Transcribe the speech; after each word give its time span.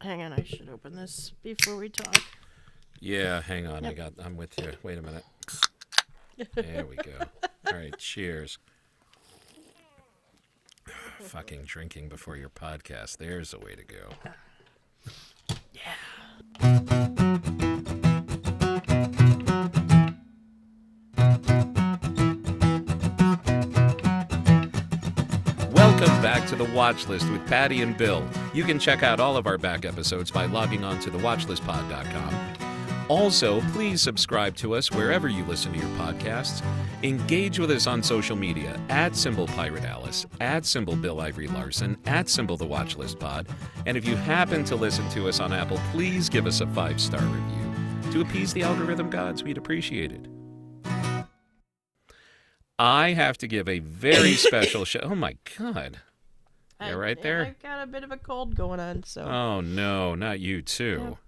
Hang 0.00 0.22
on, 0.22 0.32
I 0.32 0.44
should 0.44 0.68
open 0.68 0.94
this 0.94 1.32
before 1.42 1.76
we 1.76 1.88
talk. 1.88 2.22
Yeah, 3.00 3.42
hang 3.42 3.66
on. 3.66 3.84
I 3.84 3.94
got. 3.94 4.12
I'm 4.22 4.36
with 4.36 4.56
you. 4.60 4.72
Wait 4.84 4.96
a 4.96 5.02
minute. 5.02 5.24
There 6.54 6.86
we 6.86 6.96
go. 6.96 7.18
All 7.66 7.72
right. 7.74 7.96
Cheers. 7.98 8.58
Fucking 11.20 11.64
drinking 11.64 12.08
before 12.08 12.36
your 12.36 12.48
podcast. 12.48 13.16
There's 13.18 13.52
a 13.52 13.58
way 13.58 13.74
to 13.74 13.84
go. 13.84 14.08
To 26.52 26.58
the 26.58 26.64
Watch 26.74 27.08
List 27.08 27.30
with 27.30 27.46
Pattie 27.46 27.80
and 27.80 27.96
Bill. 27.96 28.28
You 28.52 28.64
can 28.64 28.78
check 28.78 29.02
out 29.02 29.20
all 29.20 29.38
of 29.38 29.46
our 29.46 29.56
back 29.56 29.86
episodes 29.86 30.30
by 30.30 30.44
logging 30.44 30.84
on 30.84 31.00
to 31.00 31.10
thewatchlistpod.com. 31.10 33.08
Also, 33.08 33.62
please 33.72 34.02
subscribe 34.02 34.54
to 34.56 34.74
us 34.74 34.92
wherever 34.92 35.28
you 35.28 35.44
listen 35.44 35.72
to 35.72 35.78
your 35.78 35.88
podcasts. 35.96 36.62
Engage 37.02 37.58
with 37.58 37.70
us 37.70 37.86
on 37.86 38.02
social 38.02 38.36
media 38.36 38.78
at 38.90 39.16
symbol 39.16 39.46
Pirate 39.46 39.84
Alice, 39.84 40.26
at 40.42 40.66
symbol 40.66 40.94
Bill 40.94 41.22
Ivory 41.22 41.48
Larson, 41.48 41.96
at 42.04 42.28
symbol 42.28 42.58
The 42.58 42.66
Watch 42.66 42.98
List 42.98 43.18
Pod. 43.18 43.46
And 43.86 43.96
if 43.96 44.06
you 44.06 44.14
happen 44.14 44.62
to 44.64 44.76
listen 44.76 45.08
to 45.12 45.30
us 45.30 45.40
on 45.40 45.54
Apple, 45.54 45.80
please 45.90 46.28
give 46.28 46.46
us 46.46 46.60
a 46.60 46.66
five 46.66 47.00
star 47.00 47.22
review. 47.22 48.12
To 48.12 48.20
appease 48.20 48.52
the 48.52 48.62
algorithm 48.62 49.08
gods, 49.08 49.42
we'd 49.42 49.56
appreciate 49.56 50.12
it. 50.12 50.26
I 52.78 53.14
have 53.14 53.38
to 53.38 53.48
give 53.48 53.70
a 53.70 53.78
very 53.78 54.32
special 54.34 54.84
show. 54.84 55.00
Oh 55.02 55.14
my 55.14 55.38
God. 55.58 56.00
I- 56.82 56.88
Yeah, 56.88 56.94
right 56.94 57.20
there. 57.22 57.44
I've 57.46 57.62
got 57.62 57.82
a 57.82 57.86
bit 57.86 58.04
of 58.04 58.10
a 58.12 58.16
cold 58.16 58.54
going 58.56 58.80
on, 58.80 59.02
so. 59.04 59.22
Oh 59.22 59.60
no, 59.60 60.14
not 60.14 60.40
you 60.40 60.62
too. 60.62 61.18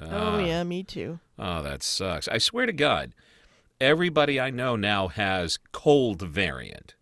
oh 0.00 0.06
Ah. 0.10 0.38
yeah, 0.38 0.62
me 0.64 0.82
too. 0.82 1.18
Oh, 1.38 1.62
that 1.62 1.82
sucks. 1.82 2.28
I 2.28 2.38
swear 2.38 2.66
to 2.66 2.72
God, 2.72 3.12
everybody 3.80 4.38
I 4.40 4.50
know 4.50 4.76
now 4.76 5.08
has 5.08 5.58
cold 5.72 6.22
variant. 6.22 6.94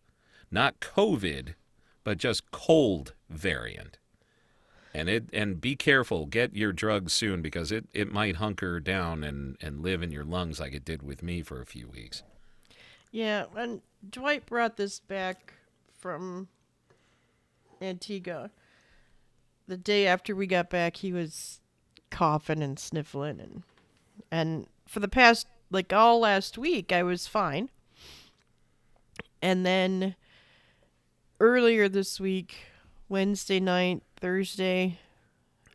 Not 0.51 0.81
COVID, 0.81 1.55
but 2.05 2.19
just 2.19 2.51
cold 2.51 3.15
variant. 3.29 3.99
And 4.95 5.09
it 5.09 5.29
and 5.33 5.61
be 5.61 5.77
careful, 5.77 6.25
get 6.27 6.57
your 6.57 6.73
drugs 6.73 7.13
soon 7.13 7.43
because 7.43 7.71
it, 7.71 7.87
it 7.93 8.11
might 8.11 8.37
hunker 8.37 8.81
down 8.81 9.23
and, 9.23 9.57
and 9.61 9.81
live 9.81 10.03
in 10.03 10.11
your 10.11 10.25
lungs 10.25 10.59
like 10.59 10.73
it 10.73 10.85
did 10.85 11.03
with 11.03 11.23
me 11.23 11.43
for 11.43 11.61
a 11.61 11.67
few 11.67 11.87
weeks. 11.89 12.23
Yeah, 13.13 13.45
and 13.57 13.83
Dwight 14.09 14.47
brought 14.47 14.77
this 14.77 14.99
back 15.01 15.53
from 15.99 16.49
Antigua, 17.81 18.51
the 19.67 19.77
day 19.77 20.07
after 20.07 20.35
we 20.35 20.47
got 20.47 20.71
back, 20.71 20.97
he 20.97 21.13
was 21.13 21.61
coughing 22.11 22.63
and 22.63 22.79
sniffling, 22.79 23.41
and 23.41 23.63
and 24.31 24.67
for 24.87 25.01
the 25.01 25.09
past 25.09 25.47
like 25.71 25.93
all 25.93 26.21
last 26.21 26.59
week, 26.59 26.93
I 26.93 27.03
was 27.03 27.27
fine. 27.27 27.71
And 29.41 29.65
then 29.65 30.17
earlier 31.41 31.89
this 31.89 32.19
week, 32.19 32.57
Wednesday 33.09 33.61
night, 33.61 34.03
Thursday, 34.17 34.99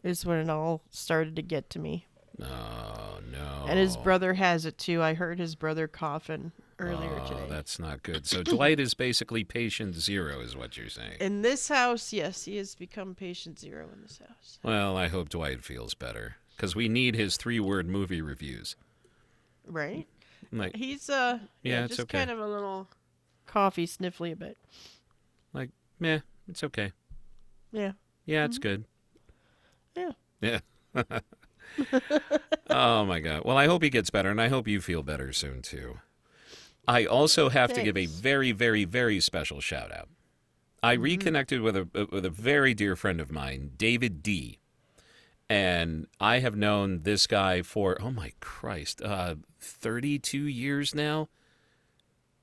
is 0.04 0.26
when 0.26 0.40
it 0.40 0.50
all 0.50 0.82
started 0.90 1.36
to 1.36 1.42
get 1.42 1.70
to 1.72 1.80
me. 1.80 2.08
Oh 2.42 3.20
no. 3.32 3.66
And 3.68 3.80
his 3.80 3.96
brother 3.96 4.34
has 4.34 4.66
it 4.66 4.78
too. 4.78 5.02
I 5.02 5.14
heard 5.14 5.40
his 5.40 5.56
brother 5.56 5.88
coughing 5.88 6.52
earlier 6.84 7.20
oh, 7.22 7.28
today. 7.28 7.46
that's 7.50 7.80
not 7.80 8.04
good. 8.04 8.26
So 8.28 8.44
Dwight 8.44 8.80
is 8.80 8.94
basically 8.94 9.44
patient 9.44 9.96
zero, 9.96 10.40
is 10.42 10.56
what 10.56 10.78
you're 10.78 10.90
saying. 10.90 11.18
In 11.20 11.42
this 11.42 11.70
house, 11.70 12.14
yes, 12.14 12.46
he 12.46 12.58
has 12.58 12.76
become 12.76 13.16
patient 13.16 13.60
zero 13.60 13.88
in 13.94 14.02
this 14.02 14.20
house. 14.20 14.60
Well, 14.64 14.98
I 14.98 15.08
hope 15.08 15.30
Dwight 15.30 15.64
feels 15.64 15.94
better 15.94 16.36
because 16.56 16.76
we 16.76 16.88
need 16.90 17.16
his 17.16 17.38
three-word 17.38 17.88
movie 17.88 18.22
reviews. 18.22 18.76
Right? 19.66 20.08
Like, 20.52 20.76
He's 20.76 21.10
uh 21.10 21.40
yeah, 21.64 21.72
Yeah, 21.72 21.84
it's 21.86 21.98
just 21.98 22.10
okay. 22.10 22.20
kind 22.20 22.32
of 22.32 22.40
a 22.40 22.48
little 22.48 22.88
coffee 23.46 23.88
sniffly 23.88 24.34
a 24.34 24.36
bit. 24.36 24.58
like, 25.54 25.70
meh, 26.00 26.20
it's 26.48 26.64
okay. 26.64 26.92
Yeah. 27.72 27.94
Yeah, 28.26 28.46
it's 28.46 28.58
good. 28.58 28.86
Yeah. 29.96 30.12
Yeah. 30.42 30.60
oh 32.70 33.06
my 33.06 33.20
god. 33.20 33.44
Well, 33.46 33.58
I 33.58 33.66
hope 33.66 33.84
he 33.84 33.90
gets 33.90 34.10
better, 34.10 34.30
and 34.30 34.40
I 34.42 34.48
hope 34.48 34.68
you 34.68 34.80
feel 34.82 35.04
better 35.04 35.32
soon 35.34 35.62
too. 35.62 36.00
I 36.88 37.06
also 37.06 37.50
have 37.50 37.74
to 37.74 37.84
give 37.84 37.98
a 37.98 38.08
very, 38.08 38.52
very, 38.52 38.84
very 38.84 39.20
special 39.20 39.62
shout 39.62 39.92
out. 39.92 40.10
I 40.82 40.94
reconnected 40.94 41.62
with 41.62 41.78
a 41.78 42.08
with 42.12 42.26
a 42.26 42.30
very 42.30 42.74
dear 42.74 42.96
friend 42.96 43.22
of 43.22 43.32
mine, 43.32 43.72
David 43.78 44.22
D. 44.22 44.60
And 45.50 46.08
I 46.20 46.40
have 46.40 46.56
known 46.56 47.04
this 47.04 47.28
guy 47.28 47.62
for 47.62 47.98
oh 48.02 48.12
my 48.12 48.34
Christ, 48.42 49.02
uh, 49.02 49.36
thirty 49.60 50.20
two 50.20 50.46
years 50.46 50.94
now. 50.94 51.30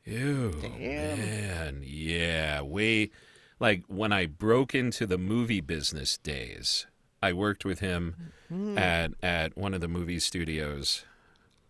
Ew, 0.05 0.55
man, 0.79 1.83
yeah, 1.85 2.63
way 2.63 3.11
like 3.59 3.85
when 3.89 4.13
I 4.13 4.25
broke 4.27 4.75
into 4.75 5.07
the 5.07 5.19
movie 5.19 5.61
business 5.61 6.17
days. 6.17 6.87
I 7.23 7.35
worked 7.35 7.67
with 7.67 7.81
him 7.81 8.33
at 8.79 9.13
at 9.23 9.57
one 9.57 9.75
of 9.75 9.83
the 9.83 9.89
movie 9.89 10.19
studios, 10.21 11.05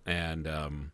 and 0.06 0.46
um, 0.46 0.92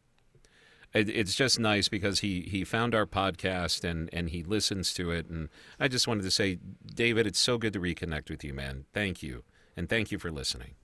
it, 0.97 1.09
it's 1.11 1.34
just 1.34 1.61
nice 1.61 1.89
because 1.89 2.21
he 2.21 2.43
he 2.43 2.65
found 2.65 2.95
our 2.95 3.07
podcast 3.07 3.84
and 3.84 4.09
and 4.12 4.31
he 4.31 4.43
listens 4.43 4.95
to 4.95 5.11
it, 5.11 5.29
and 5.29 5.49
I 5.79 5.89
just 5.89 6.09
wanted 6.09 6.23
to 6.23 6.31
say, 6.31 6.59
David, 6.84 7.27
it's 7.27 7.39
so 7.39 7.59
good 7.59 7.73
to 7.75 7.81
reconnect 7.81 8.31
with 8.31 8.43
you, 8.43 8.55
man. 8.55 8.87
Thank 8.93 9.23
you, 9.23 9.45
and 9.77 9.89
thank 9.89 10.11
you 10.11 10.19
for 10.19 10.31
listening. 10.31 10.75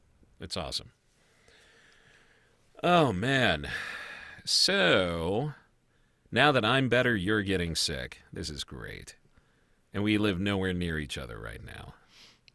It's 0.41 0.57
awesome. 0.57 0.93
Oh 2.83 3.13
man, 3.13 3.69
so 4.45 5.53
now 6.31 6.53
that 6.53 6.65
I'm 6.65 6.89
better, 6.89 7.17
you're 7.17 7.43
getting 7.43 7.75
sick. 7.75 8.19
This 8.33 8.51
is 8.51 8.65
great, 8.65 9.17
and 9.95 10.03
we 10.03 10.19
live 10.19 10.41
nowhere 10.41 10.73
near 10.73 10.99
each 10.99 11.17
other 11.17 11.39
right 11.39 11.65
now. 11.65 11.95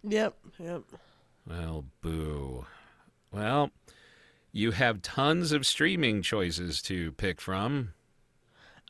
Yep. 0.03 0.35
Yep. 0.59 0.84
Well, 1.47 1.85
boo. 2.01 2.66
Well, 3.31 3.72
you 4.57 4.72
have 4.72 5.03
tons 5.03 5.51
of 5.51 5.68
streaming 5.68 6.22
choices 6.23 6.81
to 6.81 7.12
pick 7.13 7.40
from, 7.40 7.94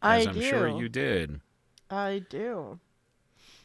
I 0.02 0.20
as 0.20 0.28
I'm 0.28 0.36
do. 0.36 0.42
sure 0.42 0.68
you 0.70 0.88
did. 0.88 1.42
I 1.90 2.24
do. 2.30 2.80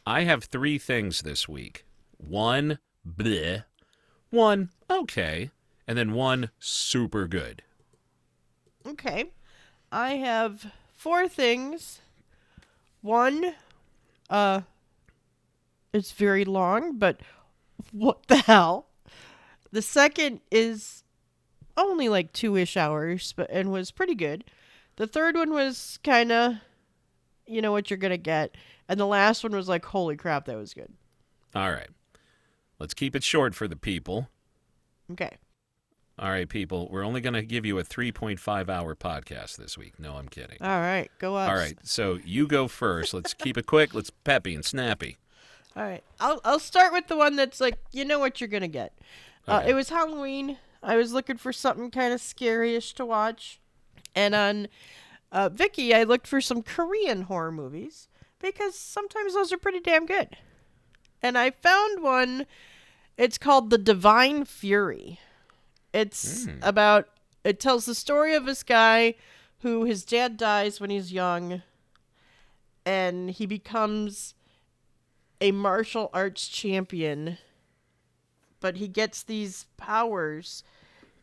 I 0.05 0.23
have 0.23 0.43
three 0.43 0.77
things 0.77 1.21
this 1.21 1.47
week. 1.47 1.85
One, 2.17 2.79
bleh. 3.07 3.63
One, 4.31 4.69
okay. 4.89 5.51
And 5.87 5.97
then 5.97 6.11
one, 6.13 6.49
super 6.59 7.25
good. 7.25 7.63
Okay. 8.85 9.31
I 9.91 10.15
have 10.15 10.73
four 10.91 11.29
things. 11.29 12.01
One, 13.01 13.53
uh, 14.29 14.61
it's 15.93 16.11
very 16.11 16.43
long, 16.43 16.97
but 16.97 17.21
what 17.91 18.27
the 18.27 18.37
hell? 18.37 18.87
The 19.71 19.81
second 19.81 20.41
is 20.51 21.02
only 21.77 22.09
like 22.09 22.33
two 22.33 22.55
ish 22.55 22.77
hours, 22.77 23.33
but 23.35 23.49
and 23.49 23.71
was 23.71 23.91
pretty 23.91 24.15
good. 24.15 24.43
The 24.95 25.07
third 25.07 25.35
one 25.35 25.51
was 25.51 25.99
kind 26.03 26.31
of, 26.31 26.53
you 27.47 27.61
know 27.61 27.71
what 27.71 27.89
you're 27.89 27.97
gonna 27.97 28.17
get, 28.17 28.55
and 28.87 28.99
the 28.99 29.07
last 29.07 29.43
one 29.43 29.53
was 29.55 29.67
like, 29.67 29.85
holy 29.85 30.15
crap, 30.15 30.45
that 30.45 30.57
was 30.57 30.73
good. 30.73 30.91
All 31.55 31.71
right. 31.71 31.89
Let's 32.79 32.93
keep 32.93 33.15
it 33.15 33.23
short 33.23 33.55
for 33.55 33.67
the 33.67 33.75
people. 33.75 34.29
Okay. 35.11 35.37
All 36.19 36.29
right, 36.29 36.47
people. 36.49 36.89
We're 36.91 37.03
only 37.05 37.21
going 37.21 37.33
to 37.33 37.41
give 37.41 37.65
you 37.65 37.79
a 37.79 37.83
3.5 37.83 38.69
hour 38.69 38.95
podcast 38.95 39.55
this 39.57 39.77
week. 39.77 39.99
No, 39.99 40.15
I'm 40.15 40.27
kidding. 40.27 40.57
All 40.61 40.79
right. 40.79 41.09
Go 41.17 41.35
us. 41.35 41.49
All 41.49 41.55
right. 41.55 41.75
So 41.83 42.19
you 42.23 42.47
go 42.47 42.67
first. 42.67 43.13
Let's 43.15 43.33
keep 43.33 43.57
it 43.57 43.65
quick. 43.65 43.95
Let's 43.95 44.11
peppy 44.11 44.53
and 44.53 44.63
snappy. 44.63 45.17
All 45.75 45.83
right. 45.83 46.03
I'll 46.19 46.39
I'll 46.43 46.59
start 46.59 46.93
with 46.93 47.07
the 47.07 47.15
one 47.15 47.35
that's 47.35 47.59
like 47.59 47.79
you 47.91 48.05
know 48.05 48.19
what 48.19 48.39
you're 48.41 48.47
gonna 48.47 48.67
get. 48.67 48.93
Uh, 49.47 49.59
Okay. 49.61 49.71
it 49.71 49.73
was 49.73 49.89
Halloween. 49.89 50.57
I 50.83 50.97
was 50.97 51.13
looking 51.13 51.37
for 51.37 51.53
something 51.53 51.89
kind 51.89 52.13
of 52.13 52.21
scary-ish 52.21 52.93
to 52.95 53.05
watch, 53.05 53.59
and 54.13 54.35
on 54.35 54.67
uh, 55.31 55.49
Viki, 55.49 55.93
I 55.93 56.03
looked 56.03 56.27
for 56.27 56.41
some 56.41 56.61
Korean 56.61 57.23
horror 57.23 57.51
movies 57.51 58.07
because 58.39 58.77
sometimes 58.77 59.33
those 59.33 59.51
are 59.51 59.57
pretty 59.57 59.79
damn 59.79 60.05
good. 60.05 60.37
And 61.21 61.37
I 61.37 61.51
found 61.51 62.03
one. 62.03 62.45
It's 63.17 63.37
called 63.37 63.69
The 63.69 63.77
Divine 63.77 64.43
Fury. 64.45 65.19
It's 65.93 66.47
about. 66.61 67.07
It 67.43 67.59
tells 67.59 67.85
the 67.85 67.95
story 67.95 68.35
of 68.35 68.45
this 68.45 68.63
guy 68.63 69.15
who 69.61 69.85
his 69.85 70.03
dad 70.03 70.37
dies 70.37 70.79
when 70.79 70.89
he's 70.89 71.13
young, 71.13 71.61
and 72.85 73.31
he 73.31 73.45
becomes 73.45 74.33
a 75.39 75.51
martial 75.51 76.09
arts 76.13 76.47
champion, 76.47 77.37
but 78.63 78.77
he 78.77 78.87
gets 78.87 79.21
these 79.21 79.65
powers 79.77 80.63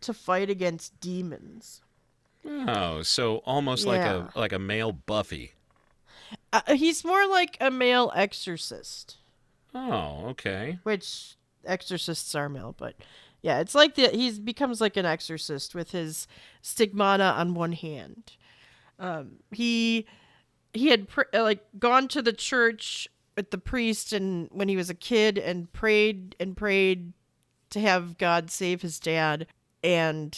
to 0.03 0.13
fight 0.15 0.49
against 0.51 1.01
demons. 1.01 1.81
Oh, 2.47 3.03
so 3.03 3.39
almost 3.39 3.85
Yeah. 3.87 3.91
like 3.93 4.01
a 4.35 4.39
like 4.39 4.53
a 4.53 4.59
male 4.59 4.93
Buffy. 4.93 5.53
Uh, 6.53 6.75
he's 6.75 7.05
more 7.05 7.27
like 7.27 7.57
a 7.61 7.71
male 7.71 8.13
exorcist, 8.15 9.17
Oh, 9.75 10.27
okay. 10.29 10.79
which 10.85 11.35
exorcists 11.65 12.35
are 12.35 12.49
male, 12.49 12.75
but 12.79 12.95
yeah, 13.43 13.59
it's 13.61 13.75
like 13.75 13.95
the 13.95 14.09
he 14.09 14.31
becomes 14.39 14.81
like 14.81 14.97
an 14.97 15.07
exorcist 15.07 15.75
with 15.75 15.91
his 15.91 16.27
stigmata 16.63 17.25
on 17.25 17.55
one 17.55 17.73
hand. 17.73 18.33
Um, 18.99 19.37
he 19.51 20.07
he 20.73 20.89
had 20.89 21.09
pr- 21.09 21.23
uh, 21.35 21.43
like 21.43 21.65
gone 21.79 22.07
to 22.09 22.23
the 22.23 22.33
church 22.33 23.09
with 23.37 23.51
the 23.51 23.59
priest 23.59 24.13
and 24.13 24.49
when 24.53 24.69
he 24.69 24.77
was 24.77 24.91
a 24.91 24.95
kid 24.95 25.37
and 25.39 25.73
prayed 25.73 26.37
and 26.39 26.57
prayed 26.57 27.13
to 27.71 27.81
have 27.81 28.19
God 28.19 28.51
save 28.51 28.83
his 28.83 28.99
dad 28.99 29.47
and 29.83 30.37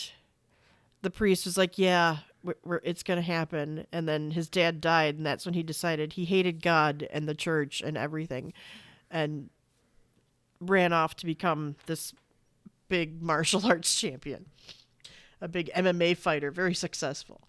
the 1.03 1.11
priest 1.11 1.45
was 1.45 1.59
like, 1.59 1.79
"Yeah, 1.79 2.19
we're, 2.43 2.55
we're, 2.65 2.81
it's 2.85 3.03
gonna 3.03 3.23
happen." 3.23 3.87
And 3.93 4.09
then 4.09 4.31
his 4.31 4.49
dad 4.49 4.81
died, 4.81 5.17
and 5.17 5.27
that's 5.27 5.45
when 5.45 5.55
he 5.55 5.63
decided 5.63 6.13
he 6.15 6.25
hated 6.25 6.63
God 6.63 7.07
and 7.11 7.29
the 7.29 7.35
church 7.35 7.83
and 7.85 7.97
everything, 7.97 8.53
and 9.11 9.51
ran 10.61 10.93
off 10.93 11.17
to 11.17 11.27
become 11.27 11.77
this 11.87 12.15
big 12.89 13.21
martial 13.31 13.67
arts 13.67 13.95
champion, 13.95 14.47
a 15.41 15.49
big 15.49 15.71
MMA 15.75 16.17
fighter, 16.17 16.51
very 16.51 16.75
successful. 16.75 17.41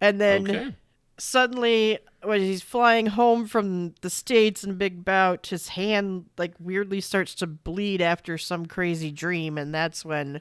And 0.00 0.20
then 0.20 0.48
Okay. 0.50 0.74
Suddenly, 1.18 1.98
when 2.22 2.40
he's 2.40 2.62
flying 2.62 3.06
home 3.06 3.46
from 3.46 3.94
the 4.00 4.10
states 4.10 4.64
in 4.64 4.70
a 4.70 4.74
big 4.74 5.04
bout, 5.04 5.48
his 5.48 5.68
hand 5.68 6.26
like 6.38 6.54
weirdly 6.58 7.00
starts 7.00 7.34
to 7.36 7.46
bleed 7.46 8.00
after 8.00 8.38
some 8.38 8.66
crazy 8.66 9.10
dream, 9.10 9.58
and 9.58 9.74
that's 9.74 10.04
when 10.04 10.40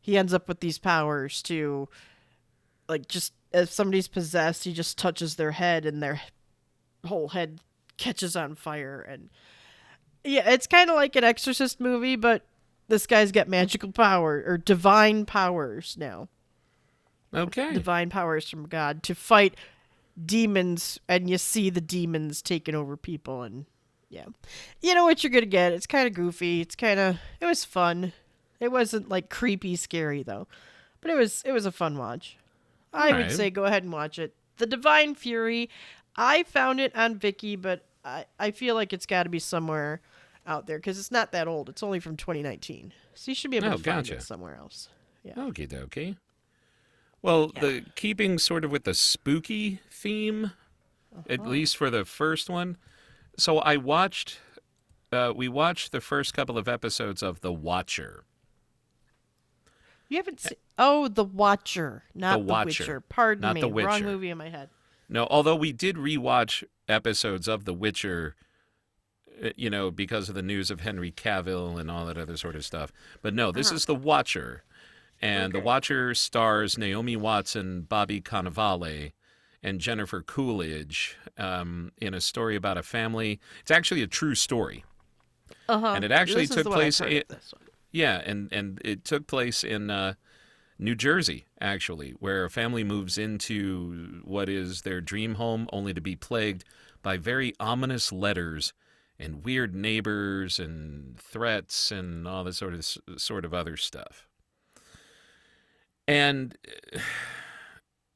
he 0.00 0.16
ends 0.16 0.32
up 0.32 0.48
with 0.48 0.60
these 0.60 0.78
powers 0.78 1.42
to, 1.42 1.88
like, 2.88 3.06
just 3.08 3.32
if 3.52 3.70
somebody's 3.70 4.08
possessed, 4.08 4.64
he 4.64 4.72
just 4.72 4.96
touches 4.96 5.36
their 5.36 5.52
head, 5.52 5.84
and 5.84 6.02
their 6.02 6.20
whole 7.06 7.28
head 7.28 7.60
catches 7.98 8.34
on 8.36 8.54
fire, 8.54 9.00
and 9.00 9.28
yeah, 10.24 10.50
it's 10.50 10.66
kind 10.66 10.90
of 10.90 10.96
like 10.96 11.16
an 11.16 11.24
Exorcist 11.24 11.80
movie, 11.80 12.16
but 12.16 12.42
this 12.88 13.06
guy's 13.06 13.32
got 13.32 13.48
magical 13.48 13.92
power 13.92 14.42
or 14.46 14.58
divine 14.58 15.24
powers 15.24 15.96
now 15.98 16.28
Okay. 17.32 17.72
divine 17.72 18.10
powers 18.10 18.48
from 18.48 18.66
God 18.66 19.02
to 19.04 19.14
fight 19.14 19.54
demons, 20.26 20.98
and 21.08 21.28
you 21.28 21.38
see 21.38 21.70
the 21.70 21.80
demons 21.80 22.42
taking 22.42 22.74
over 22.74 22.96
people, 22.96 23.42
and 23.42 23.66
yeah, 24.08 24.26
you 24.80 24.94
know 24.94 25.04
what 25.04 25.22
you're 25.22 25.30
gonna 25.30 25.46
get. 25.46 25.72
It's 25.72 25.86
kind 25.86 26.06
of 26.06 26.14
goofy. 26.14 26.60
It's 26.60 26.74
kind 26.76 26.98
of 27.00 27.18
it 27.40 27.46
was 27.46 27.64
fun. 27.64 28.12
It 28.58 28.70
wasn't 28.72 29.08
like 29.08 29.30
creepy, 29.30 29.76
scary 29.76 30.22
though, 30.22 30.46
but 31.00 31.10
it 31.10 31.14
was 31.14 31.42
it 31.46 31.52
was 31.52 31.66
a 31.66 31.72
fun 31.72 31.96
watch. 31.98 32.36
I 32.92 33.12
would 33.12 33.30
say 33.30 33.50
go 33.50 33.64
ahead 33.64 33.84
and 33.84 33.92
watch 33.92 34.18
it. 34.18 34.34
The 34.58 34.66
Divine 34.66 35.14
Fury. 35.14 35.70
I 36.16 36.42
found 36.42 36.80
it 36.80 36.94
on 36.96 37.18
Viki, 37.18 37.60
but 37.60 37.84
I 38.04 38.26
I 38.38 38.50
feel 38.50 38.74
like 38.74 38.92
it's 38.92 39.06
got 39.06 39.22
to 39.22 39.28
be 39.30 39.38
somewhere 39.38 40.00
out 40.46 40.66
there 40.66 40.78
because 40.78 40.98
it's 40.98 41.12
not 41.12 41.30
that 41.32 41.46
old. 41.46 41.68
It's 41.68 41.82
only 41.82 42.00
from 42.00 42.16
2019, 42.16 42.92
so 43.14 43.30
you 43.30 43.34
should 43.34 43.50
be 43.52 43.58
able 43.58 43.68
Oh, 43.68 43.70
to 43.76 43.76
find 43.76 43.84
gotcha. 44.04 44.14
it 44.16 44.22
somewhere 44.22 44.56
else. 44.56 44.88
Okie 45.24 45.68
dokie. 45.68 46.16
Well, 47.22 47.50
Yeah. 47.54 47.60
the 47.60 47.84
keeping 47.96 48.38
sort 48.38 48.64
of 48.64 48.70
with 48.70 48.84
the 48.84 48.94
spooky 48.94 49.80
theme, 49.90 50.52
at 51.28 51.40
Uh-huh. 51.40 51.48
least 51.50 51.76
for 51.76 51.90
the 51.90 52.04
first 52.04 52.48
one. 52.48 52.76
So 53.36 53.58
I 53.58 53.76
watched, 53.76 54.38
uh, 55.12 55.32
we 55.34 55.48
watched 55.48 55.92
the 55.92 56.00
first 56.00 56.34
couple 56.34 56.56
of 56.56 56.68
episodes 56.68 57.22
of 57.22 57.40
The 57.40 57.52
Watcher. 57.52 58.24
You 60.08 60.16
haven't 60.16 60.40
seen? 60.40 60.58
Oh, 60.78 61.08
The 61.08 61.24
Watcher, 61.24 62.04
not 62.14 62.38
The, 62.38 62.38
Watcher, 62.44 62.66
Witcher. 62.84 63.00
Pardon 63.00 63.42
not 63.42 63.54
me, 63.54 63.60
The 63.60 63.70
wrong 63.70 64.02
movie 64.02 64.30
in 64.30 64.38
my 64.38 64.48
head. 64.48 64.70
No, 65.08 65.26
although 65.30 65.56
we 65.56 65.72
did 65.72 65.96
rewatch 65.96 66.64
episodes 66.88 67.46
of 67.48 67.64
The 67.64 67.74
Witcher, 67.74 68.34
uh, 69.42 69.50
you 69.56 69.70
know, 69.70 69.90
because 69.90 70.28
of 70.28 70.34
the 70.34 70.42
news 70.42 70.70
of 70.70 70.80
Henry 70.80 71.12
Cavill 71.12 71.78
and 71.78 71.90
all 71.90 72.06
that 72.06 72.16
other 72.18 72.36
sort 72.36 72.56
of 72.56 72.64
stuff. 72.64 72.92
But 73.22 73.34
no, 73.34 73.52
this 73.52 73.70
is 73.70 73.84
The 73.86 73.94
Watcher. 73.94 74.64
And 75.22 75.52
The 75.52 75.60
Watcher 75.60 76.14
stars 76.14 76.78
Naomi 76.78 77.16
Watson, 77.16 77.82
Bobby 77.82 78.20
Cannavale, 78.20 79.12
and 79.62 79.80
Jennifer 79.80 80.22
Coolidge 80.22 81.16
um, 81.36 81.92
in 81.98 82.14
a 82.14 82.20
story 82.20 82.56
about 82.56 82.78
a 82.78 82.82
family. 82.82 83.38
It's 83.60 83.70
actually 83.70 84.02
a 84.02 84.06
true 84.06 84.34
story. 84.34 84.84
Uh-huh. 85.68 85.92
And 85.94 86.04
it 86.04 86.10
actually 86.10 86.42
This 86.46 86.50
is 86.50 86.56
took 86.56 86.64
the 86.64 86.70
one 86.70 86.78
I've 86.78 86.82
place 86.84 86.98
heard 87.00 87.12
i- 87.12 87.16
of 87.16 87.28
this 87.28 87.52
one. 87.52 87.68
Yeah, 87.92 88.22
and 88.24 88.52
and 88.52 88.80
it 88.84 89.04
took 89.04 89.26
place 89.26 89.64
in 89.64 89.90
uh, 89.90 90.14
New 90.78 90.94
Jersey, 90.94 91.46
actually, 91.60 92.12
where 92.20 92.44
a 92.44 92.50
family 92.50 92.84
moves 92.84 93.18
into 93.18 94.20
what 94.24 94.48
is 94.48 94.82
their 94.82 95.00
dream 95.00 95.34
home, 95.34 95.68
only 95.72 95.92
to 95.92 96.00
be 96.00 96.14
plagued 96.14 96.64
by 97.02 97.16
very 97.16 97.52
ominous 97.58 98.12
letters 98.12 98.72
and 99.18 99.44
weird 99.44 99.74
neighbors 99.74 100.58
and 100.60 101.18
threats 101.18 101.90
and 101.90 102.26
all 102.28 102.44
this 102.44 102.58
sort 102.58 102.74
of 102.74 102.86
sort 103.20 103.44
of 103.44 103.52
other 103.52 103.76
stuff. 103.76 104.28
And 106.10 106.58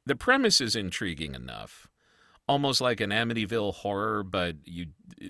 the 0.06 0.16
premise 0.16 0.60
is 0.60 0.76
intriguing 0.76 1.34
enough. 1.34 1.88
Almost 2.46 2.82
like 2.82 3.00
an 3.00 3.08
Amityville 3.10 3.72
horror, 3.72 4.22
but 4.22 4.56
you 4.64 4.88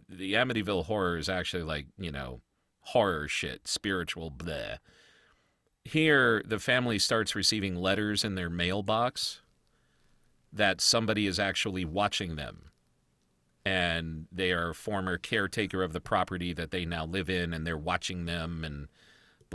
the 0.09 0.33
Amityville 0.33 0.87
horror 0.87 1.17
is 1.17 1.29
actually 1.29 1.63
like, 1.63 1.87
you 1.97 2.11
know, 2.11 2.41
horror 2.81 3.29
shit, 3.29 3.69
spiritual 3.69 4.33
bleh. 4.33 4.79
Here, 5.85 6.43
the 6.45 6.59
family 6.59 6.99
starts 6.99 7.37
receiving 7.37 7.77
letters 7.77 8.25
in 8.25 8.35
their 8.35 8.51
mailbox 8.51 9.43
that 10.53 10.81
somebody 10.81 11.27
is 11.27 11.39
actually 11.39 11.85
watching 11.85 12.35
them. 12.35 12.71
And 13.65 14.27
they 14.33 14.51
are 14.51 14.71
a 14.71 14.75
former 14.75 15.17
caretaker 15.17 15.83
of 15.83 15.93
the 15.93 16.01
property 16.01 16.53
that 16.55 16.71
they 16.71 16.85
now 16.85 17.05
live 17.05 17.31
in, 17.31 17.55
and 17.55 17.67
they're 17.67 17.79
watching 17.79 18.25
them 18.25 18.65
and 18.65 18.89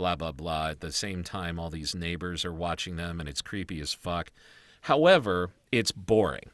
blah, 0.00 0.16
blah, 0.16 0.32
blah. 0.32 0.68
At 0.68 0.80
the 0.80 0.92
same 0.92 1.22
time, 1.22 1.60
all 1.60 1.68
these 1.68 1.94
neighbors 1.94 2.42
are 2.46 2.54
watching 2.54 2.96
them, 2.96 3.20
and 3.20 3.28
it's 3.28 3.42
creepy 3.42 3.80
as 3.80 3.92
fuck. 3.92 4.30
However, 4.82 5.50
it's 5.70 5.92
boring. 5.92 6.48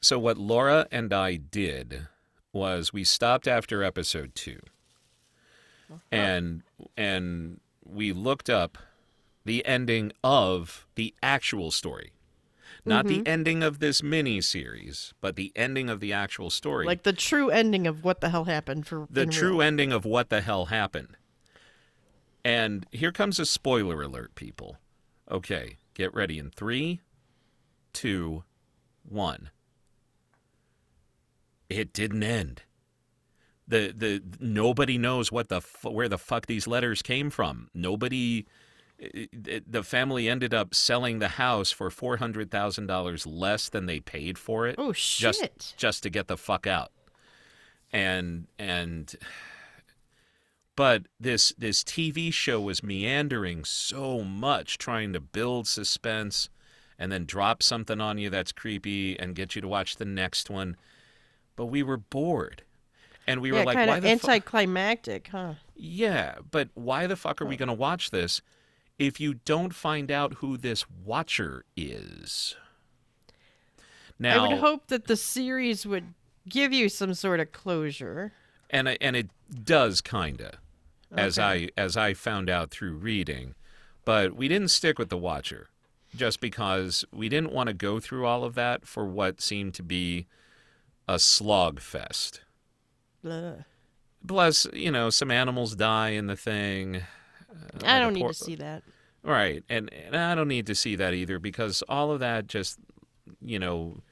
So, 0.00 0.16
what 0.16 0.38
Laura 0.38 0.86
and 0.92 1.12
I 1.12 1.34
did 1.34 2.06
was 2.52 2.92
we 2.92 3.02
stopped 3.02 3.48
after 3.48 3.82
episode 3.82 4.36
2 4.36 4.60
uh-huh. 5.90 5.98
and 6.12 6.62
and 6.96 7.60
we 7.84 8.12
looked 8.12 8.48
up 8.48 8.78
the 9.44 9.66
ending 9.66 10.12
of 10.22 10.86
the 10.94 11.12
actual 11.22 11.70
story 11.70 12.12
not 12.86 13.06
the 13.06 13.18
mm-hmm. 13.18 13.28
ending 13.28 13.62
of 13.62 13.80
this 13.80 14.02
mini 14.02 14.40
series 14.40 15.12
but 15.20 15.36
the 15.36 15.52
ending 15.54 15.90
of 15.90 16.00
the 16.00 16.12
actual 16.12 16.48
story 16.48 16.86
Like 16.86 17.02
the 17.02 17.12
true 17.12 17.50
ending 17.50 17.86
of 17.86 18.04
what 18.04 18.22
the 18.22 18.30
hell 18.30 18.44
happened 18.44 18.86
for 18.86 19.06
the 19.10 19.26
true 19.26 19.58
real. 19.58 19.62
ending 19.62 19.92
of 19.92 20.06
what 20.06 20.30
the 20.30 20.40
hell 20.40 20.66
happened 20.66 21.16
and 22.46 22.86
here 22.92 23.12
comes 23.12 23.38
a 23.38 23.46
spoiler 23.46 24.02
alert 24.02 24.34
people 24.34 24.76
okay 25.30 25.76
get 25.94 26.12
ready 26.14 26.38
in 26.38 26.50
three 26.50 27.00
two 27.92 28.44
one 29.08 29.50
it 31.68 31.92
didn't 31.92 32.22
end 32.22 32.62
the 33.68 33.92
the 33.96 34.22
nobody 34.40 34.98
knows 34.98 35.32
what 35.32 35.48
the 35.48 35.60
where 35.82 36.08
the 36.08 36.18
fuck 36.18 36.46
these 36.46 36.66
letters 36.66 37.02
came 37.02 37.30
from. 37.30 37.68
Nobody 37.74 38.46
eh, 39.00 39.26
eh, 39.48 39.60
the 39.66 39.82
family 39.82 40.28
ended 40.28 40.54
up 40.54 40.74
selling 40.74 41.18
the 41.18 41.28
house 41.28 41.72
for 41.72 41.90
four 41.90 42.18
hundred 42.18 42.50
thousand 42.50 42.86
dollars 42.86 43.26
less 43.26 43.68
than 43.68 43.86
they 43.86 44.00
paid 44.00 44.38
for 44.38 44.66
it, 44.66 44.76
Oh 44.78 44.92
just 44.92 45.40
shit! 45.40 45.74
just 45.76 46.02
to 46.04 46.10
get 46.10 46.28
the 46.28 46.36
fuck 46.36 46.66
out. 46.66 46.92
And 47.92 48.46
and 48.58 49.14
but 50.76 51.06
this 51.18 51.52
this 51.58 51.82
TV 51.82 52.32
show 52.32 52.60
was 52.60 52.82
meandering 52.82 53.64
so 53.64 54.22
much, 54.22 54.78
trying 54.78 55.12
to 55.14 55.20
build 55.20 55.66
suspense, 55.66 56.48
and 56.98 57.10
then 57.10 57.24
drop 57.24 57.62
something 57.62 58.00
on 58.00 58.18
you 58.18 58.30
that's 58.30 58.52
creepy 58.52 59.18
and 59.18 59.34
get 59.34 59.54
you 59.56 59.62
to 59.62 59.68
watch 59.68 59.96
the 59.96 60.04
next 60.04 60.50
one. 60.50 60.76
But 61.56 61.66
we 61.66 61.82
were 61.82 61.96
bored. 61.96 62.62
And 63.26 63.40
we 63.40 63.50
yeah, 63.50 63.60
were 63.60 63.62
like, 63.62 63.80
kind 63.80 63.88
why 63.88 63.98
of 63.98 64.02
the 64.02 64.12
fuck? 64.12 64.44
anticlimactic, 64.44 65.28
huh? 65.28 65.54
Yeah, 65.74 66.36
but 66.50 66.68
why 66.74 67.06
the 67.08 67.16
fuck 67.16 67.42
are 67.42 67.46
we 67.46 67.56
going 67.56 67.68
to 67.68 67.74
watch 67.74 68.10
this 68.10 68.40
if 68.98 69.18
you 69.20 69.34
don't 69.34 69.74
find 69.74 70.10
out 70.12 70.34
who 70.34 70.56
this 70.56 70.84
watcher 71.04 71.64
is? 71.76 72.54
Now, 74.18 74.44
I 74.44 74.48
would 74.48 74.52
hope 74.58 74.86
that 74.88 75.06
the 75.06 75.16
series 75.16 75.84
would 75.86 76.14
give 76.48 76.72
you 76.72 76.88
some 76.88 77.14
sort 77.14 77.40
of 77.40 77.52
closure. 77.52 78.32
and 78.70 78.88
and 79.00 79.16
it 79.16 79.28
does 79.64 80.00
kinda, 80.00 80.58
as 81.12 81.38
I 81.38 81.68
as 81.76 81.96
I 81.96 82.14
found 82.14 82.50
out 82.50 82.70
through 82.70 82.94
reading, 82.94 83.54
but 84.04 84.34
we 84.34 84.48
didn't 84.48 84.68
stick 84.68 84.98
with 84.98 85.08
the 85.08 85.16
watcher, 85.16 85.68
just 86.14 86.40
because 86.40 87.04
we 87.12 87.28
didn't 87.28 87.52
want 87.52 87.68
to 87.68 87.74
go 87.74 88.00
through 88.00 88.26
all 88.26 88.44
of 88.44 88.54
that 88.54 88.86
for 88.86 89.06
what 89.06 89.40
seemed 89.40 89.74
to 89.74 89.82
be 89.82 90.26
a 91.08 91.18
slog 91.18 91.80
fest. 91.80 92.40
Blah. 93.22 93.52
Plus, 94.26 94.66
you 94.72 94.90
know, 94.90 95.10
some 95.10 95.30
animals 95.30 95.76
die 95.76 96.10
in 96.10 96.26
the 96.26 96.36
thing. 96.36 96.96
Uh, 97.48 97.84
I 97.84 97.94
like 97.94 98.02
don't 98.02 98.14
need 98.14 98.20
por- 98.20 98.28
to 98.30 98.34
see 98.34 98.56
that. 98.56 98.82
Right, 99.22 99.64
and, 99.68 99.92
and 99.92 100.16
I 100.16 100.34
don't 100.34 100.48
need 100.48 100.66
to 100.66 100.74
see 100.74 100.94
that 100.96 101.12
either 101.12 101.38
because 101.38 101.82
all 101.88 102.12
of 102.12 102.20
that 102.20 102.46
just, 102.46 102.78
you 103.40 103.58
know, 103.58 104.02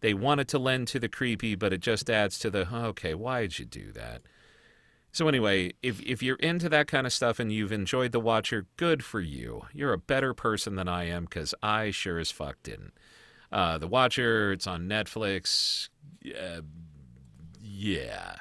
they 0.00 0.12
wanted 0.12 0.48
to 0.48 0.58
lend 0.58 0.88
to 0.88 0.98
the 0.98 1.08
creepy, 1.08 1.54
but 1.54 1.72
it 1.72 1.80
just 1.80 2.10
adds 2.10 2.38
to 2.40 2.50
the 2.50 2.68
"Oh, 2.70 2.86
okay. 2.86 3.14
Why 3.14 3.42
did 3.42 3.58
you 3.58 3.64
do 3.64 3.92
that? 3.92 4.22
So 5.12 5.28
anyway, 5.28 5.72
if 5.82 6.00
if 6.00 6.22
you're 6.22 6.36
into 6.36 6.70
that 6.70 6.88
kind 6.88 7.06
of 7.06 7.12
stuff 7.12 7.38
and 7.38 7.52
you've 7.52 7.72
enjoyed 7.72 8.12
The 8.12 8.20
Watcher, 8.20 8.66
good 8.78 9.04
for 9.04 9.20
you. 9.20 9.62
You're 9.72 9.92
a 9.92 9.98
better 9.98 10.32
person 10.32 10.74
than 10.76 10.88
I 10.88 11.04
am 11.04 11.24
because 11.24 11.54
I 11.62 11.90
sure 11.90 12.18
as 12.18 12.30
fuck 12.30 12.56
didn't. 12.62 12.94
Uh, 13.52 13.76
the 13.76 13.86
Watcher, 13.86 14.52
it's 14.52 14.66
on 14.66 14.88
Netflix. 14.88 15.90
Uh, 16.26 16.62
yeah, 17.60 18.36